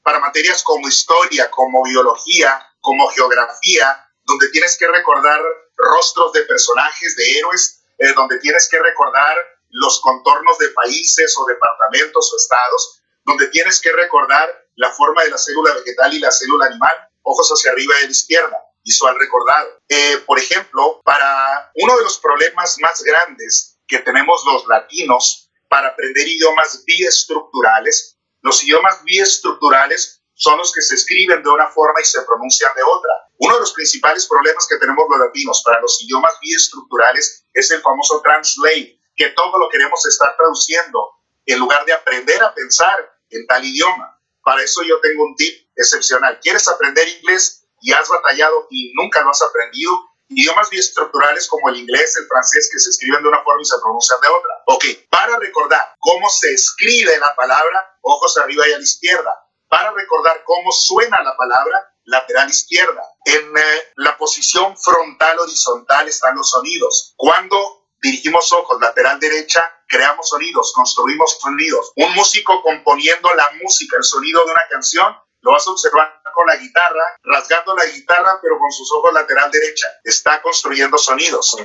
para 0.03 0.19
materias 0.19 0.63
como 0.63 0.87
historia, 0.87 1.51
como 1.51 1.83
biología, 1.83 2.67
como 2.79 3.07
geografía, 3.09 4.07
donde 4.23 4.49
tienes 4.49 4.75
que 4.75 4.87
recordar 4.87 5.39
rostros 5.77 6.33
de 6.33 6.41
personajes, 6.45 7.15
de 7.15 7.37
héroes, 7.37 7.83
eh, 7.99 8.11
donde 8.15 8.39
tienes 8.39 8.67
que 8.67 8.79
recordar 8.79 9.37
los 9.69 10.01
contornos 10.01 10.57
de 10.57 10.69
países 10.69 11.35
o 11.37 11.45
departamentos 11.45 12.33
o 12.33 12.37
estados, 12.37 13.01
donde 13.23 13.47
tienes 13.49 13.79
que 13.79 13.91
recordar 13.91 14.49
la 14.77 14.89
forma 14.89 15.23
de 15.23 15.29
la 15.29 15.37
célula 15.37 15.75
vegetal 15.75 16.11
y 16.11 16.19
la 16.19 16.31
célula 16.31 16.65
animal, 16.65 17.07
ojos 17.21 17.49
hacia 17.51 17.71
arriba 17.71 17.93
y 17.99 18.03
a 18.03 18.05
la 18.05 18.11
izquierda 18.11 18.57
visual 18.83 19.17
recordado. 19.19 19.69
Eh, 19.87 20.17
por 20.25 20.39
ejemplo, 20.39 21.01
para 21.03 21.71
uno 21.75 21.97
de 21.97 22.03
los 22.03 22.17
problemas 22.19 22.77
más 22.79 23.03
grandes 23.03 23.79
que 23.87 23.99
tenemos 23.99 24.43
los 24.45 24.67
latinos 24.67 25.49
para 25.67 25.89
aprender 25.89 26.27
idiomas 26.27 26.83
biestructurales, 26.85 28.17
los 28.41 28.63
idiomas 28.63 29.03
biestructurales 29.03 30.21
son 30.33 30.57
los 30.57 30.71
que 30.73 30.81
se 30.81 30.95
escriben 30.95 31.43
de 31.43 31.49
una 31.49 31.67
forma 31.67 32.01
y 32.01 32.05
se 32.05 32.21
pronuncian 32.23 32.71
de 32.75 32.81
otra. 32.81 33.11
Uno 33.37 33.55
de 33.55 33.59
los 33.61 33.73
principales 33.73 34.25
problemas 34.27 34.67
que 34.67 34.77
tenemos 34.77 35.05
los 35.09 35.19
latinos 35.19 35.61
para 35.63 35.79
los 35.81 36.01
idiomas 36.03 36.33
biestructurales 36.41 37.45
es 37.53 37.71
el 37.71 37.81
famoso 37.81 38.21
translate, 38.21 38.99
que 39.15 39.29
todo 39.29 39.59
lo 39.59 39.69
queremos 39.69 40.05
estar 40.05 40.35
traduciendo 40.37 41.09
en 41.45 41.59
lugar 41.59 41.85
de 41.85 41.93
aprender 41.93 42.41
a 42.43 42.53
pensar 42.53 42.97
en 43.29 43.45
tal 43.45 43.63
idioma. 43.63 44.19
Para 44.43 44.63
eso 44.63 44.81
yo 44.83 44.99
tengo 44.99 45.25
un 45.25 45.35
tip 45.35 45.69
excepcional. 45.75 46.39
¿Quieres 46.41 46.67
aprender 46.67 47.07
inglés? 47.07 47.60
Y 47.81 47.91
has 47.91 48.07
batallado 48.07 48.67
y 48.69 48.93
nunca 48.93 49.21
lo 49.21 49.31
has 49.31 49.41
aprendido, 49.41 49.91
idiomas 50.29 50.69
biestructurales 50.69 51.47
como 51.47 51.69
el 51.69 51.77
inglés, 51.77 52.15
el 52.17 52.27
francés, 52.27 52.69
que 52.71 52.79
se 52.79 52.89
escriben 52.89 53.21
de 53.21 53.29
una 53.29 53.43
forma 53.43 53.61
y 53.61 53.65
se 53.65 53.77
pronuncian 53.81 54.21
de 54.21 54.27
otra. 54.27 54.51
Ok, 54.67 54.85
para 55.09 55.37
recordar 55.37 55.95
cómo 55.99 56.29
se 56.29 56.53
escribe 56.53 57.17
la 57.19 57.35
palabra, 57.35 57.97
ojos 58.01 58.37
arriba 58.37 58.67
y 58.67 58.73
a 58.73 58.77
la 58.77 58.83
izquierda. 58.83 59.47
Para 59.67 59.91
recordar 59.91 60.43
cómo 60.45 60.71
suena 60.71 61.21
la 61.21 61.35
palabra, 61.35 61.91
lateral 62.05 62.49
izquierda. 62.49 63.03
En 63.25 63.57
eh, 63.57 63.91
la 63.95 64.17
posición 64.17 64.77
frontal 64.77 65.39
horizontal 65.39 66.07
están 66.07 66.35
los 66.35 66.49
sonidos. 66.49 67.13
Cuando 67.15 67.87
dirigimos 68.01 68.51
ojos 68.51 68.79
lateral 68.81 69.19
derecha, 69.19 69.63
creamos 69.87 70.29
sonidos, 70.29 70.73
construimos 70.73 71.37
sonidos. 71.39 71.91
Un 71.95 72.13
músico 72.15 72.61
componiendo 72.63 73.33
la 73.33 73.51
música, 73.61 73.97
el 73.97 74.03
sonido 74.03 74.43
de 74.45 74.51
una 74.51 74.67
canción, 74.69 75.15
lo 75.41 75.51
vas 75.51 75.67
a 75.67 75.71
observar 75.71 76.21
con 76.33 76.47
la 76.47 76.55
guitarra, 76.55 77.17
rasgando 77.23 77.75
la 77.75 77.85
guitarra, 77.85 78.39
pero 78.41 78.57
con 78.57 78.71
sus 78.71 78.91
ojos 78.93 79.13
lateral 79.13 79.51
derecha. 79.51 79.87
Está 80.03 80.41
construyendo 80.41 80.97
sonidos. 80.97 81.57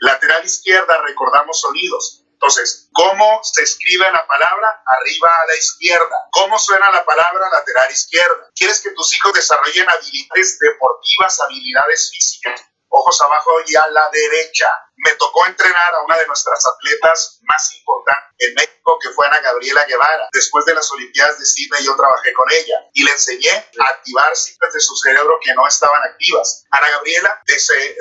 Lateral 0.00 0.44
izquierda, 0.44 1.02
recordamos 1.02 1.60
sonidos. 1.60 2.24
Entonces, 2.32 2.88
¿cómo 2.92 3.40
se 3.42 3.62
escribe 3.62 4.10
la 4.12 4.26
palabra? 4.26 4.82
Arriba 4.86 5.28
a 5.42 5.46
la 5.46 5.56
izquierda. 5.56 6.28
¿Cómo 6.32 6.58
suena 6.58 6.90
la 6.90 7.04
palabra? 7.04 7.50
Lateral 7.52 7.90
izquierda. 7.90 8.50
¿Quieres 8.54 8.80
que 8.80 8.90
tus 8.92 9.14
hijos 9.14 9.34
desarrollen 9.34 9.88
habilidades 9.88 10.58
deportivas, 10.58 11.40
habilidades 11.40 12.10
físicas? 12.10 12.70
ojos 12.90 13.20
abajo 13.22 13.50
y 13.66 13.76
a 13.76 13.86
la 13.88 14.10
derecha. 14.12 14.68
Me 15.04 15.12
tocó 15.12 15.46
entrenar 15.46 15.94
a 15.94 16.02
una 16.02 16.18
de 16.18 16.26
nuestras 16.26 16.62
atletas 16.66 17.38
más 17.42 17.74
importantes 17.74 18.30
en 18.40 18.54
México, 18.54 18.98
que 19.00 19.10
fue 19.10 19.26
Ana 19.26 19.40
Gabriela 19.40 19.84
Guevara. 19.84 20.28
Después 20.32 20.64
de 20.64 20.74
las 20.74 20.90
Olimpiadas 20.90 21.38
de 21.38 21.44
Sydney, 21.44 21.84
yo 21.84 21.96
trabajé 21.96 22.32
con 22.32 22.50
ella 22.50 22.76
y 22.92 23.04
le 23.04 23.12
enseñé 23.12 23.50
a 23.50 23.88
activar 23.88 24.34
cifras 24.34 24.72
de 24.72 24.80
su 24.80 24.96
cerebro 24.96 25.38
que 25.42 25.54
no 25.54 25.66
estaban 25.66 26.02
activas. 26.02 26.64
Ana 26.70 26.88
Gabriela, 26.90 27.42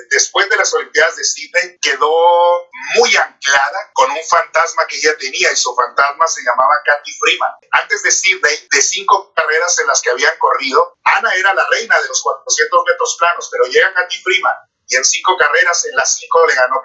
después 0.09 0.49
de 0.49 0.55
las 0.57 0.73
Olimpiadas 0.73 1.15
de 1.17 1.23
Sydney, 1.23 1.77
quedó 1.81 2.67
muy 2.95 3.15
anclada 3.15 3.91
con 3.93 4.11
un 4.11 4.23
fantasma 4.29 4.87
que 4.87 4.97
ella 4.97 5.17
tenía 5.17 5.51
y 5.51 5.55
su 5.55 5.75
fantasma 5.75 6.25
se 6.27 6.41
llamaba 6.41 6.81
Kathy 6.85 7.11
Freeman. 7.19 7.51
Antes 7.71 8.03
de 8.03 8.11
Sydney, 8.11 8.67
de 8.71 8.81
cinco 8.81 9.33
carreras 9.35 9.77
en 9.79 9.87
las 9.87 10.01
que 10.01 10.09
habían 10.09 10.37
corrido, 10.37 10.97
Ana 11.03 11.33
era 11.35 11.53
la 11.53 11.67
reina 11.69 11.99
de 11.99 12.07
los 12.07 12.21
400 12.21 12.83
metros 12.89 13.15
planos, 13.19 13.49
pero 13.51 13.65
llega 13.65 13.93
Kathy 13.93 14.21
Freeman 14.21 14.55
y 14.89 14.95
en 14.95 15.05
cinco 15.05 15.37
carreras, 15.37 15.85
en 15.85 15.95
las 15.95 16.15
cinco 16.15 16.45
le 16.47 16.55
ganó 16.55 16.81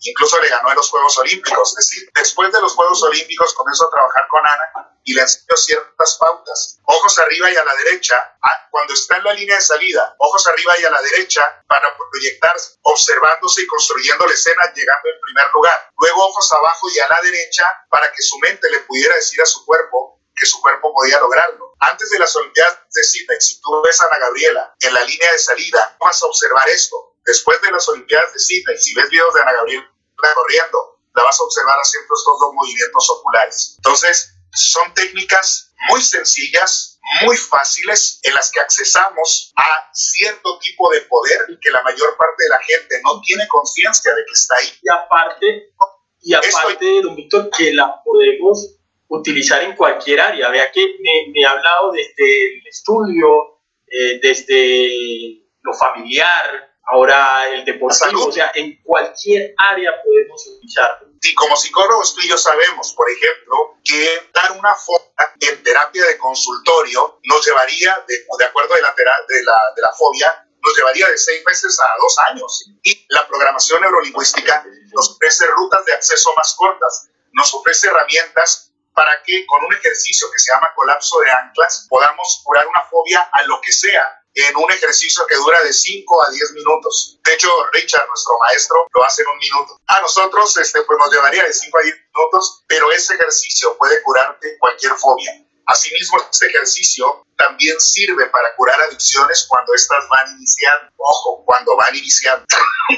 Incluso 0.00 0.40
le 0.40 0.48
ganó 0.48 0.70
en 0.70 0.76
los 0.76 0.90
Juegos 0.90 1.18
Olímpicos. 1.18 1.70
Es 1.78 1.86
decir, 1.86 2.10
después 2.14 2.52
de 2.52 2.60
los 2.60 2.74
Juegos 2.74 3.02
Olímpicos 3.02 3.54
comenzó 3.54 3.86
a 3.86 3.90
trabajar 3.90 4.26
con 4.28 4.40
Ana 4.46 4.94
y 5.04 5.14
le 5.14 5.22
enseñó 5.22 5.56
ciertas 5.56 6.16
pautas. 6.18 6.78
Ojos 6.84 7.18
arriba 7.18 7.50
y 7.50 7.56
a 7.56 7.64
la 7.64 7.74
derecha, 7.76 8.36
ah, 8.42 8.68
cuando 8.70 8.94
está 8.94 9.16
en 9.16 9.24
la 9.24 9.34
línea 9.34 9.56
de 9.56 9.62
salida, 9.62 10.14
ojos 10.18 10.46
arriba 10.48 10.74
y 10.78 10.84
a 10.84 10.90
la 10.90 11.00
derecha 11.02 11.62
para 11.68 11.94
proyectar, 12.10 12.54
observándose 12.82 13.62
y 13.62 13.66
construyendo 13.66 14.26
la 14.26 14.32
escena, 14.32 14.72
llegando 14.74 15.08
en 15.08 15.20
primer 15.20 15.50
lugar. 15.52 15.90
Luego 15.98 16.26
ojos 16.26 16.52
abajo 16.52 16.88
y 16.90 16.98
a 16.98 17.08
la 17.08 17.20
derecha 17.22 17.64
para 17.90 18.10
que 18.12 18.22
su 18.22 18.38
mente 18.38 18.68
le 18.70 18.80
pudiera 18.80 19.14
decir 19.14 19.40
a 19.42 19.46
su 19.46 19.64
cuerpo 19.64 20.20
que 20.36 20.46
su 20.46 20.60
cuerpo 20.60 20.92
podía 20.92 21.20
lograrlo. 21.20 21.74
Antes 21.78 22.10
de 22.10 22.18
las 22.18 22.34
Olimpiadas 22.34 22.80
de 22.92 23.04
Sydney, 23.04 23.40
si 23.40 23.60
tú 23.60 23.80
ves 23.84 24.00
a 24.00 24.06
Ana 24.06 24.26
Gabriela 24.26 24.74
en 24.80 24.92
la 24.92 25.04
línea 25.04 25.30
de 25.30 25.38
salida, 25.38 25.96
vas 26.00 26.20
a 26.22 26.26
observar 26.26 26.68
esto 26.68 27.13
después 27.24 27.60
de 27.62 27.70
las 27.70 27.88
Olimpiadas 27.88 28.32
de 28.32 28.38
Sydney, 28.38 28.78
si 28.78 28.94
ves 28.94 29.08
videos 29.10 29.34
de 29.34 29.42
Ana 29.42 29.52
Gabriela 29.52 29.88
corriendo, 30.34 31.00
la 31.14 31.22
vas 31.22 31.38
a 31.38 31.44
observar 31.44 31.76
haciendo 31.78 32.14
estos 32.14 32.38
dos 32.40 32.54
movimientos 32.54 33.10
oculares. 33.10 33.74
Entonces, 33.78 34.34
son 34.52 34.94
técnicas 34.94 35.72
muy 35.90 36.00
sencillas, 36.00 36.98
muy 37.22 37.36
fáciles, 37.36 38.20
en 38.22 38.34
las 38.34 38.50
que 38.50 38.60
accesamos 38.60 39.52
a 39.56 39.90
cierto 39.92 40.58
tipo 40.58 40.90
de 40.90 41.02
poder 41.02 41.40
y 41.48 41.58
que 41.58 41.70
la 41.70 41.82
mayor 41.82 42.16
parte 42.16 42.44
de 42.44 42.48
la 42.48 42.58
gente 42.60 43.00
no 43.04 43.20
tiene 43.20 43.46
conciencia 43.48 44.14
de 44.14 44.24
que 44.24 44.32
está 44.32 44.56
ahí. 44.58 44.72
Y 44.82 44.92
aparte, 44.92 45.72
y 46.20 46.34
aparte, 46.34 47.02
don 47.02 47.16
Víctor, 47.16 47.50
que 47.50 47.72
la 47.72 48.02
podemos 48.02 48.76
utilizar 49.08 49.62
en 49.62 49.76
cualquier 49.76 50.20
área. 50.20 50.48
Vea 50.48 50.72
que 50.72 50.96
me, 51.00 51.30
me 51.32 51.44
ha 51.44 51.50
hablado 51.50 51.92
desde 51.92 52.58
el 52.58 52.66
estudio, 52.66 53.60
eh, 53.86 54.18
desde 54.22 55.44
lo 55.62 55.74
familiar, 55.74 56.73
ahora 56.86 57.48
el 57.48 57.64
deportivo, 57.64 58.26
o 58.26 58.32
sea, 58.32 58.52
en 58.54 58.80
cualquier 58.82 59.54
área 59.56 59.90
podemos 60.02 60.46
utilizarlo. 60.46 61.08
Sí, 61.20 61.34
como 61.34 61.56
psicólogos 61.56 62.14
tú 62.14 62.20
y 62.22 62.28
yo 62.28 62.36
sabemos, 62.36 62.92
por 62.94 63.08
ejemplo, 63.10 63.78
que 63.82 64.30
dar 64.34 64.52
una 64.52 64.74
fobia 64.74 65.32
en 65.40 65.62
terapia 65.62 66.04
de 66.04 66.18
consultorio 66.18 67.20
nos 67.24 67.46
llevaría, 67.46 68.04
de, 68.06 68.26
de 68.38 68.44
acuerdo 68.44 68.74
de 68.74 68.82
la, 68.82 68.94
de, 68.94 69.04
la, 69.42 69.56
de 69.74 69.82
la 69.82 69.92
fobia, 69.92 70.46
nos 70.62 70.76
llevaría 70.76 71.08
de 71.08 71.18
seis 71.18 71.42
meses 71.46 71.78
a 71.80 71.98
dos 71.98 72.16
años. 72.30 72.64
Y 72.82 73.06
la 73.08 73.26
programación 73.26 73.80
neurolingüística 73.80 74.64
nos 74.92 75.10
ofrece 75.10 75.46
rutas 75.46 75.84
de 75.84 75.92
acceso 75.94 76.30
más 76.36 76.54
cortas, 76.56 77.08
nos 77.32 77.52
ofrece 77.54 77.88
herramientas 77.88 78.72
para 78.94 79.22
que 79.22 79.44
con 79.46 79.64
un 79.64 79.74
ejercicio 79.74 80.30
que 80.30 80.38
se 80.38 80.52
llama 80.52 80.72
colapso 80.74 81.18
de 81.20 81.30
anclas 81.30 81.86
podamos 81.88 82.42
curar 82.44 82.66
una 82.66 82.82
fobia 82.88 83.28
a 83.32 83.42
lo 83.44 83.60
que 83.60 83.72
sea 83.72 84.23
en 84.34 84.56
un 84.56 84.70
ejercicio 84.70 85.24
que 85.26 85.36
dura 85.36 85.62
de 85.62 85.72
5 85.72 86.26
a 86.26 86.30
10 86.30 86.52
minutos. 86.52 87.18
De 87.24 87.34
hecho, 87.34 87.48
Richard, 87.72 88.06
nuestro 88.08 88.34
maestro, 88.42 88.86
lo 88.92 89.04
hace 89.04 89.22
en 89.22 89.28
un 89.28 89.38
minuto. 89.38 89.80
A 89.86 90.00
nosotros 90.00 90.56
este, 90.56 90.82
pues 90.82 90.98
nos 90.98 91.12
llevaría 91.12 91.44
de 91.44 91.52
5 91.52 91.78
a 91.78 91.82
10 91.82 91.94
minutos, 92.14 92.64
pero 92.66 92.90
ese 92.90 93.14
ejercicio 93.14 93.76
puede 93.78 94.02
curarte 94.02 94.58
cualquier 94.58 94.92
fobia. 94.94 95.32
Asimismo, 95.66 96.18
este 96.30 96.46
ejercicio 96.46 97.24
también 97.36 97.78
sirve 97.80 98.26
para 98.26 98.54
curar 98.56 98.80
adicciones 98.82 99.46
cuando 99.48 99.72
estas 99.72 100.06
van 100.08 100.36
iniciando. 100.36 100.90
Ojo, 100.96 101.44
cuando 101.44 101.76
van 101.76 101.94
iniciando. 101.94 102.44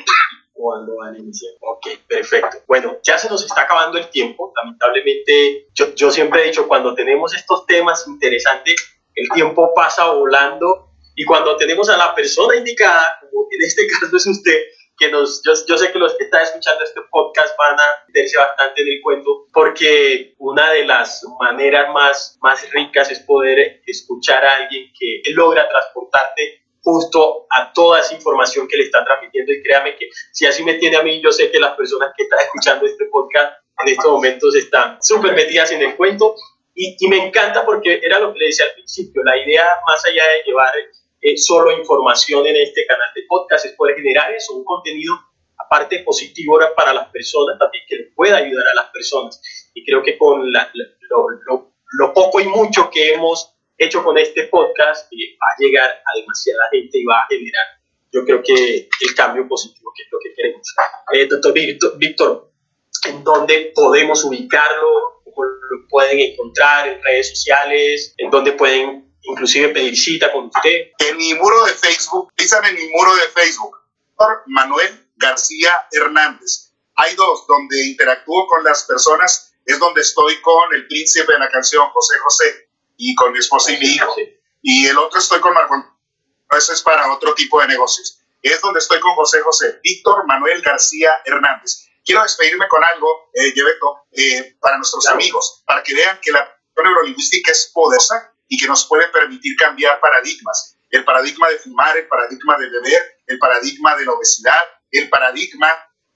cuando 0.52 0.96
van 0.96 1.16
iniciando. 1.16 1.58
Ok, 1.60 1.86
perfecto. 2.08 2.58
Bueno, 2.66 2.98
ya 3.04 3.18
se 3.18 3.28
nos 3.28 3.44
está 3.44 3.62
acabando 3.62 3.98
el 3.98 4.10
tiempo. 4.10 4.52
Lamentablemente, 4.56 5.68
yo, 5.74 5.94
yo 5.94 6.10
siempre 6.10 6.42
he 6.42 6.46
dicho, 6.46 6.66
cuando 6.66 6.94
tenemos 6.94 7.34
estos 7.34 7.66
temas 7.66 8.06
interesantes, 8.08 8.74
el 9.14 9.28
tiempo 9.30 9.72
pasa 9.74 10.10
volando 10.10 10.85
Y 11.16 11.24
cuando 11.24 11.56
tenemos 11.56 11.88
a 11.88 11.96
la 11.96 12.14
persona 12.14 12.56
indicada, 12.56 13.18
como 13.20 13.48
en 13.50 13.62
este 13.62 13.86
caso 14.00 14.16
es 14.16 14.26
usted, 14.26 14.62
que 14.98 15.10
nos, 15.10 15.42
yo, 15.44 15.52
yo, 15.66 15.76
sé 15.76 15.92
que 15.92 15.98
los 15.98 16.14
que 16.14 16.24
están 16.24 16.42
escuchando 16.42 16.84
este 16.84 17.00
podcast 17.10 17.56
van 17.58 17.78
a 17.78 17.84
meterse 18.06 18.38
bastante 18.38 18.82
en 18.82 18.88
el 18.88 19.02
cuento, 19.02 19.46
porque 19.52 20.34
una 20.38 20.70
de 20.70 20.86
las 20.86 21.22
maneras 21.40 21.92
más, 21.92 22.38
más 22.40 22.70
ricas 22.70 23.10
es 23.10 23.20
poder 23.20 23.82
escuchar 23.86 24.44
a 24.44 24.56
alguien 24.56 24.90
que 24.98 25.22
logra 25.32 25.68
transportarte 25.68 26.62
justo 26.86 27.46
a 27.50 27.72
toda 27.72 28.00
esa 28.00 28.14
información 28.14 28.68
que 28.68 28.76
le 28.76 28.84
está 28.84 29.04
transmitiendo. 29.04 29.52
Y 29.52 29.62
créame 29.62 29.96
que 29.96 30.08
si 30.32 30.46
así 30.46 30.62
me 30.62 30.74
tiene 30.74 30.96
a 30.96 31.02
mí, 31.02 31.20
yo 31.20 31.32
sé 31.32 31.50
que 31.50 31.58
las 31.58 31.76
personas 31.76 32.12
que 32.16 32.22
están 32.22 32.40
escuchando 32.40 32.86
este 32.86 33.06
podcast 33.06 33.58
en 33.84 33.88
estos 33.88 34.10
momentos 34.10 34.54
están 34.54 35.02
súper 35.02 35.34
metidas 35.34 35.72
en 35.72 35.82
el 35.82 35.96
cuento. 35.96 36.36
Y, 36.74 36.96
y, 36.98 37.08
me 37.08 37.26
encanta 37.26 37.64
porque 37.64 38.00
era 38.02 38.20
lo 38.20 38.32
que 38.32 38.38
le 38.38 38.46
decía 38.46 38.66
al 38.66 38.74
principio, 38.74 39.22
la 39.24 39.36
idea 39.38 39.64
más 39.88 40.04
allá 40.04 40.22
de 40.24 40.42
llevar 40.44 40.72
eh, 41.20 41.36
solo 41.36 41.76
información 41.76 42.46
en 42.46 42.56
este 42.56 42.86
canal 42.86 43.08
de 43.14 43.22
podcast 43.28 43.66
es 43.66 43.72
poder 43.72 43.96
generar 43.96 44.32
eso, 44.32 44.54
un 44.54 44.64
contenido 44.64 45.14
aparte 45.58 46.00
positivo 46.00 46.58
para 46.76 46.92
las 46.92 47.08
personas, 47.08 47.58
también 47.58 47.84
que 47.88 47.96
le 47.96 48.04
pueda 48.14 48.36
ayudar 48.36 48.66
a 48.68 48.74
las 48.74 48.90
personas. 48.90 49.40
Y 49.74 49.84
creo 49.84 50.02
que 50.02 50.16
con 50.16 50.52
la, 50.52 50.70
lo, 50.74 51.26
lo, 51.46 51.72
lo 51.98 52.12
poco 52.12 52.40
y 52.40 52.46
mucho 52.46 52.90
que 52.90 53.14
hemos 53.14 53.56
hecho 53.78 54.02
con 54.02 54.16
este 54.18 54.44
podcast 54.44 55.12
eh, 55.12 55.36
va 55.40 55.46
a 55.52 55.56
llegar 55.58 55.90
a 55.90 56.18
demasiada 56.18 56.62
gente 56.70 56.98
y 56.98 57.04
va 57.04 57.20
a 57.20 57.26
generar, 57.28 57.64
yo 58.12 58.24
creo 58.24 58.42
que 58.42 58.88
el 59.00 59.14
cambio 59.14 59.46
positivo 59.48 59.92
que 59.94 60.02
es 60.02 60.08
lo 60.10 60.18
que 60.18 60.34
queremos. 60.34 60.74
Eh, 61.12 61.26
doctor 61.26 61.52
Víctor, 61.98 62.50
¿en 63.08 63.22
dónde 63.22 63.72
podemos 63.74 64.24
ubicarlo? 64.24 65.22
¿Cómo 65.24 65.44
lo 65.44 65.88
pueden 65.88 66.18
encontrar 66.18 66.88
en 66.88 67.02
redes 67.02 67.30
sociales? 67.30 68.14
¿En 68.16 68.30
dónde 68.30 68.52
pueden 68.52 69.05
inclusive 69.26 69.68
pedir 69.70 69.96
cita 69.96 70.32
con 70.32 70.46
usted? 70.46 70.92
En 70.98 71.16
mi 71.16 71.34
muro 71.34 71.64
de 71.64 71.72
Facebook, 71.72 72.32
pisan 72.34 72.64
en 72.64 72.74
mi 72.74 72.88
muro 72.88 73.14
de 73.16 73.28
Facebook, 73.28 73.76
doctor 74.16 74.42
Manuel 74.46 75.08
García 75.16 75.86
Hernández. 75.92 76.72
Hay 76.94 77.14
dos, 77.14 77.46
donde 77.46 77.86
interactúo 77.86 78.46
con 78.46 78.64
las 78.64 78.84
personas, 78.84 79.54
es 79.64 79.78
donde 79.78 80.00
estoy 80.00 80.40
con 80.40 80.74
el 80.74 80.86
príncipe 80.86 81.32
de 81.32 81.38
la 81.38 81.50
canción, 81.50 81.88
José 81.90 82.18
José 82.18 82.68
y 82.96 83.14
con 83.14 83.32
mi 83.32 83.38
esposa 83.38 83.72
y 83.72 83.78
mi 83.78 83.86
hijo. 83.86 84.14
Y 84.62 84.86
el 84.86 84.96
otro 84.96 85.18
estoy 85.18 85.40
con 85.40 85.52
Marco. 85.52 85.74
Eso 86.56 86.72
es 86.72 86.82
para 86.82 87.12
otro 87.12 87.34
tipo 87.34 87.60
de 87.60 87.68
negocios. 87.68 88.20
Es 88.40 88.60
donde 88.60 88.78
estoy 88.78 89.00
con 89.00 89.14
José 89.14 89.40
José, 89.40 89.80
Víctor 89.82 90.26
Manuel 90.26 90.62
García 90.62 91.10
Hernández. 91.24 91.88
Quiero 92.04 92.22
despedirme 92.22 92.68
con 92.68 92.82
algo, 92.84 93.30
eh, 93.34 93.52
eh 94.12 94.56
para 94.60 94.76
nuestros 94.76 95.06
amigos, 95.08 95.64
para 95.66 95.82
que 95.82 95.94
vean 95.94 96.20
que 96.22 96.30
la 96.30 96.56
neurolingüística 96.76 97.50
es 97.50 97.70
poderosa 97.74 98.35
y 98.48 98.58
que 98.58 98.66
nos 98.66 98.86
puede 98.86 99.08
permitir 99.08 99.56
cambiar 99.56 100.00
paradigmas. 100.00 100.76
El 100.90 101.04
paradigma 101.04 101.48
de 101.48 101.58
fumar, 101.58 101.96
el 101.96 102.06
paradigma 102.06 102.56
de 102.58 102.70
beber, 102.70 103.20
el 103.26 103.38
paradigma 103.38 103.96
de 103.96 104.04
la 104.04 104.12
obesidad, 104.12 104.62
el 104.90 105.08
paradigma 105.08 105.68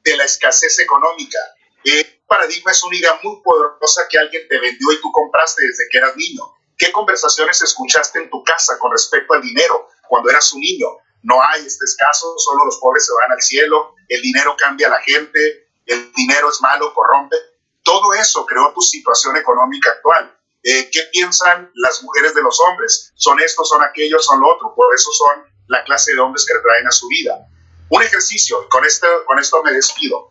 de 0.04 0.16
la 0.16 0.24
escasez 0.24 0.78
económica. 0.78 1.38
El 1.84 2.22
paradigma 2.26 2.70
es 2.70 2.82
una 2.84 2.96
idea 2.96 3.18
muy 3.22 3.40
poderosa 3.42 4.06
que 4.08 4.18
alguien 4.18 4.46
te 4.48 4.58
vendió 4.58 4.92
y 4.92 5.00
tú 5.00 5.10
compraste 5.12 5.66
desde 5.66 5.84
que 5.90 5.98
eras 5.98 6.16
niño. 6.16 6.44
¿Qué 6.76 6.92
conversaciones 6.92 7.60
escuchaste 7.60 8.20
en 8.20 8.30
tu 8.30 8.42
casa 8.44 8.78
con 8.78 8.92
respecto 8.92 9.34
al 9.34 9.42
dinero 9.42 9.88
cuando 10.08 10.30
eras 10.30 10.52
un 10.52 10.60
niño? 10.60 10.86
No 11.22 11.42
hay, 11.42 11.66
este 11.66 11.84
escaso, 11.84 12.34
solo 12.38 12.64
los 12.64 12.78
pobres 12.78 13.04
se 13.04 13.12
van 13.12 13.32
al 13.32 13.42
cielo, 13.42 13.94
el 14.08 14.22
dinero 14.22 14.56
cambia 14.58 14.86
a 14.86 14.90
la 14.90 15.02
gente, 15.02 15.68
el 15.84 16.12
dinero 16.12 16.48
es 16.48 16.60
malo, 16.62 16.94
corrompe. 16.94 17.36
Todo 17.82 18.14
eso 18.14 18.46
creó 18.46 18.72
tu 18.72 18.80
situación 18.80 19.36
económica 19.36 19.90
actual. 19.90 20.39
Eh, 20.62 20.90
¿Qué 20.90 21.00
piensan 21.12 21.70
las 21.74 22.02
mujeres 22.02 22.34
de 22.34 22.42
los 22.42 22.60
hombres? 22.60 23.12
¿Son 23.14 23.40
estos, 23.40 23.68
son 23.68 23.82
aquellos, 23.82 24.24
son 24.24 24.40
lo 24.40 24.54
otro? 24.54 24.74
Por 24.74 24.94
eso 24.94 25.10
son 25.12 25.44
la 25.68 25.82
clase 25.84 26.12
de 26.12 26.20
hombres 26.20 26.44
que 26.46 26.58
traen 26.60 26.86
a 26.86 26.92
su 26.92 27.08
vida. 27.08 27.46
Un 27.88 28.02
ejercicio, 28.02 28.62
y 28.64 28.68
con 28.68 28.84
esto, 28.84 29.06
con 29.26 29.38
esto 29.38 29.62
me 29.62 29.72
despido 29.72 30.30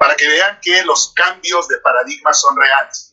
para 0.00 0.16
que 0.16 0.26
vean 0.26 0.58
que 0.62 0.82
los 0.84 1.12
cambios 1.14 1.68
de 1.68 1.76
paradigma 1.80 2.32
son 2.32 2.56
reales. 2.56 3.12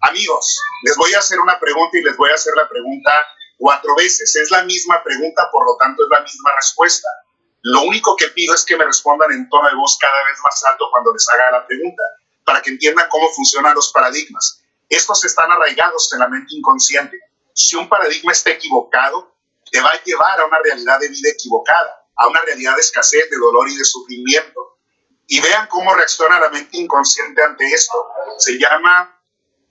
Amigos, 0.00 0.58
les 0.82 0.96
voy 0.96 1.12
a 1.12 1.18
hacer 1.18 1.38
una 1.38 1.60
pregunta 1.60 1.98
y 1.98 2.02
les 2.02 2.16
voy 2.16 2.30
a 2.30 2.34
hacer 2.34 2.54
la 2.56 2.66
pregunta 2.66 3.12
cuatro 3.58 3.94
veces. 3.96 4.34
Es 4.34 4.50
la 4.50 4.64
misma 4.64 5.04
pregunta, 5.04 5.50
por 5.52 5.66
lo 5.66 5.76
tanto 5.76 6.02
es 6.02 6.08
la 6.08 6.20
misma 6.20 6.50
respuesta. 6.56 7.06
Lo 7.60 7.82
único 7.82 8.16
que 8.16 8.28
pido 8.28 8.54
es 8.54 8.64
que 8.64 8.78
me 8.78 8.84
respondan 8.84 9.30
en 9.30 9.46
tono 9.50 9.68
de 9.68 9.76
voz 9.76 9.98
cada 10.00 10.24
vez 10.24 10.38
más 10.42 10.64
alto 10.70 10.88
cuando 10.90 11.12
les 11.12 11.28
haga 11.28 11.58
la 11.58 11.66
pregunta, 11.66 12.02
para 12.44 12.62
que 12.62 12.70
entiendan 12.70 13.08
cómo 13.08 13.28
funcionan 13.30 13.74
los 13.74 13.92
paradigmas. 13.92 14.62
Estos 14.88 15.24
están 15.24 15.50
arraigados 15.50 16.12
en 16.12 16.18
la 16.18 16.28
mente 16.28 16.54
inconsciente. 16.54 17.18
Si 17.54 17.76
un 17.76 17.88
paradigma 17.88 18.32
está 18.32 18.50
equivocado, 18.50 19.34
te 19.70 19.80
va 19.80 19.90
a 19.90 20.02
llevar 20.04 20.40
a 20.40 20.46
una 20.46 20.58
realidad 20.58 20.98
de 21.00 21.08
vida 21.08 21.30
equivocada, 21.30 22.06
a 22.16 22.28
una 22.28 22.40
realidad 22.42 22.74
de 22.74 22.80
escasez, 22.80 23.30
de 23.30 23.36
dolor 23.38 23.68
y 23.68 23.76
de 23.76 23.84
sufrimiento. 23.84 24.76
Y 25.26 25.40
vean 25.40 25.66
cómo 25.68 25.94
reacciona 25.94 26.38
la 26.40 26.50
mente 26.50 26.76
inconsciente 26.76 27.42
ante 27.42 27.64
esto. 27.64 28.06
Se 28.38 28.58
llama 28.58 29.18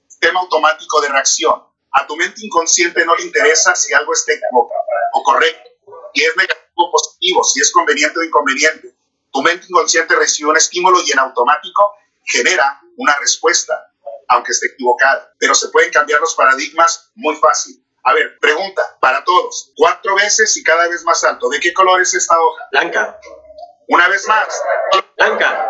sistema 0.08 0.40
automático 0.40 1.02
de 1.02 1.10
reacción. 1.10 1.64
A 1.92 2.08
tu 2.08 2.16
mente 2.16 2.46
inconsciente 2.46 3.06
no 3.06 3.16
le 3.16 3.26
interesa 3.26 3.76
si 3.76 3.94
algo 3.94 4.14
está 4.14 4.34
equivocado 4.34 4.82
o 5.14 5.24
correcto, 5.24 5.70
si 6.14 6.24
es 6.24 6.36
negativo 6.38 6.88
o 6.88 6.92
positivo, 6.92 7.44
si 7.44 7.60
es 7.60 7.72
conveniente 7.72 8.20
o 8.20 8.24
inconveniente. 8.24 8.96
Tu 9.32 9.42
mente 9.42 9.66
inconsciente 9.70 10.16
recibe 10.16 10.50
un 10.50 10.58
estímulo 10.58 11.00
y 11.06 11.12
en 11.12 11.20
automático 11.20 11.94
genera 12.26 12.80
una 12.98 13.16
respuesta, 13.18 13.92
aunque 14.30 14.52
esté 14.52 14.68
equivocada. 14.68 15.34
Pero 15.40 15.56
se 15.56 15.70
pueden 15.70 15.92
cambiar 15.92 16.20
los 16.20 16.36
paradigmas 16.36 17.12
muy 17.16 17.36
fácil. 17.36 17.84
A 18.04 18.14
ver, 18.14 18.38
pregunta 18.40 18.82
para 19.00 19.24
todos. 19.24 19.72
Cuatro 19.76 20.16
veces 20.16 20.56
y 20.58 20.64
cada 20.64 20.88
vez 20.88 21.04
más 21.04 21.24
alto. 21.24 21.50
¿De 21.50 21.60
qué 21.60 21.74
color 21.74 22.02
es 22.02 22.14
esta 22.14 22.40
hoja? 22.40 22.68
Blanca. 22.72 23.20
Una 23.88 24.08
vez 24.08 24.28
más. 24.28 24.62
Blanca. 25.18 25.70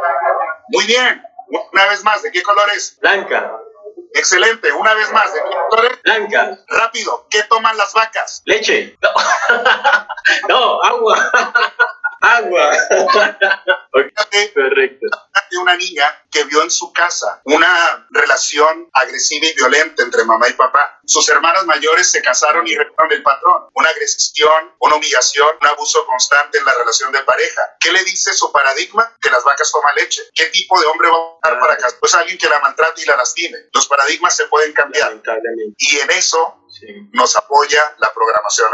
Muy 0.69 0.85
bien. 0.85 1.23
Una 1.73 1.87
vez 1.87 2.03
más. 2.03 2.21
¿De 2.21 2.31
qué 2.31 2.41
color 2.41 2.69
es? 2.73 2.97
Blanca. 2.99 3.51
Excelente. 4.13 4.71
Una 4.71 4.93
vez 4.93 5.11
más. 5.11 5.33
¿De 5.33 5.41
qué 5.41 5.57
color 5.69 5.91
es? 5.91 6.01
Blanca. 6.03 6.57
Rápido. 6.67 7.27
¿Qué 7.29 7.43
toman 7.43 7.75
las 7.77 7.93
vacas? 7.93 8.41
Leche. 8.45 8.97
No, 9.01 9.09
no 10.47 10.83
agua. 10.83 11.31
Agua. 12.21 12.71
Correcto. 14.53 15.07
De 15.49 15.57
una 15.57 15.75
niña 15.75 16.05
que 16.31 16.45
vio 16.45 16.63
en 16.63 16.71
su 16.71 16.93
casa 16.93 17.41
una 17.43 18.07
relación 18.11 18.89
agresiva 18.93 19.47
y 19.47 19.53
violenta 19.53 20.03
entre 20.03 20.23
mamá 20.23 20.47
y 20.47 20.53
papá. 20.53 20.99
Sus 21.05 21.27
hermanas 21.29 21.65
mayores 21.65 22.09
se 22.09 22.21
casaron 22.21 22.65
y 22.67 22.75
repitaron 22.75 23.11
el 23.11 23.23
patrón. 23.23 23.67
Una 23.73 23.89
agresión, 23.89 24.73
una 24.79 24.95
humillación, 24.95 25.57
un 25.59 25.67
abuso 25.67 26.05
constante 26.05 26.57
en 26.57 26.65
la 26.65 26.73
relación 26.73 27.11
de 27.11 27.21
pareja. 27.23 27.61
¿Qué 27.79 27.91
le 27.91 28.03
dice 28.03 28.33
su 28.33 28.51
paradigma? 28.51 29.15
Que 29.21 29.29
las 29.29 29.43
vacas 29.43 29.71
toman 29.71 29.95
leche. 29.95 30.21
¿Qué 30.33 30.45
tipo 30.45 30.79
de 30.79 30.87
hombre 30.87 31.09
va 31.09 31.17
a 31.17 31.35
estar 31.35 31.59
para 31.59 31.77
casar? 31.77 31.99
Pues 31.99 32.15
alguien 32.15 32.37
que 32.37 32.47
la 32.47 32.59
maltrate 32.59 33.01
y 33.01 33.05
la 33.05 33.17
lastime. 33.17 33.57
Los 33.73 33.87
paradigmas 33.87 34.35
se 34.35 34.45
pueden 34.45 34.71
cambiar. 34.73 35.21
Y 35.77 35.99
en 35.99 36.11
eso 36.11 36.65
sí. 36.69 36.87
nos 37.11 37.35
apoya 37.35 37.95
la 37.97 38.13
programación 38.13 38.71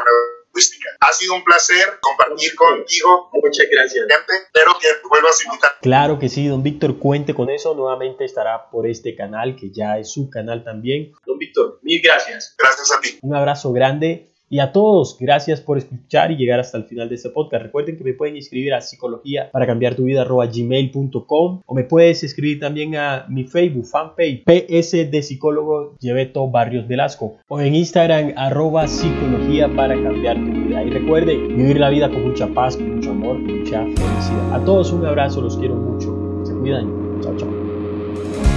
ha 1.00 1.14
sido 1.14 1.36
un 1.36 1.44
placer 1.44 2.00
compartir 2.02 2.56
contigo. 2.56 3.30
Muchas 3.34 3.68
gracias. 3.72 4.06
Espero 4.06 4.78
que 4.80 4.88
vuelvas 5.08 5.40
a 5.42 5.48
invitar. 5.48 5.72
Claro 5.82 6.20
que 6.20 6.30
sí, 6.30 6.48
don 6.48 6.64
Víctor, 6.64 7.00
cuente 7.00 7.34
con 7.34 7.50
eso. 7.50 7.74
Nuevamente 7.76 8.26
estará 8.26 8.70
por 8.70 8.88
este 8.88 9.16
canal, 9.16 9.56
que 9.56 9.72
ya 9.72 9.98
es 9.98 10.12
su 10.12 10.30
canal 10.30 10.64
también. 10.64 11.12
Don 11.26 11.38
Víctor, 11.38 11.80
mil 11.82 12.02
gracias. 12.02 12.56
Gracias 12.58 12.92
a 12.92 13.02
ti. 13.02 13.20
Un 13.22 13.36
abrazo 13.36 13.72
grande 13.72 14.30
y 14.50 14.60
a 14.60 14.72
todos, 14.72 15.18
gracias 15.20 15.60
por 15.60 15.78
escuchar 15.78 16.32
y 16.32 16.38
llegar 16.38 16.60
hasta 16.60 16.78
el 16.78 16.86
final 16.86 17.10
de 17.10 17.16
este 17.16 17.30
podcast. 17.30 17.64
Recuerden 17.64 17.98
que 17.98 18.04
me 18.04 18.14
pueden 18.14 18.38
escribir 18.38 18.74
a 18.74 18.82
psicología 18.82 19.52
para 19.52 19.66
cambiar 19.66 19.96
tu 19.96 20.06
vida 20.06 20.26
gmail.com 20.26 21.62
o 21.66 21.76
me 21.76 21.84
puedes 21.84 22.24
escribir 22.24 22.60
también 22.60 22.96
a 22.96 23.26
mi 23.28 23.44
Facebook 23.44 23.86
fanpage 23.86 24.44
PS 24.46 25.12
de 25.12 25.22
psicólogo 25.22 25.96
Lleveto 26.00 26.48
Barrios 26.50 26.88
Velasco 26.88 27.38
o 27.48 27.60
en 27.60 27.76
Instagram 27.76 28.34
arroba 28.38 28.88
psicología 28.88 29.68
para 29.76 30.02
cambiar 30.02 30.38
tu 30.38 30.52
vida. 30.52 30.84
Y 30.84 30.90
recuerden 30.92 31.58
vivir 31.58 31.80
la 31.80 31.90
vida 31.90 32.10
con 32.10 32.28
mucha 32.28 32.48
paz, 32.48 32.78
con 32.78 32.96
mucho 32.96 33.12
amor, 33.12 33.36
con 33.38 33.60
mucha 33.60 33.82
felicidad. 33.84 34.54
A 34.54 34.64
todos 34.64 34.92
un 34.94 35.06
abrazo, 35.06 35.42
los 35.42 35.58
quiero 35.58 35.76
mucho. 35.76 36.46
Se 36.46 36.54
cuidan. 36.54 37.22
Chao, 37.22 37.36
chao. 37.38 38.57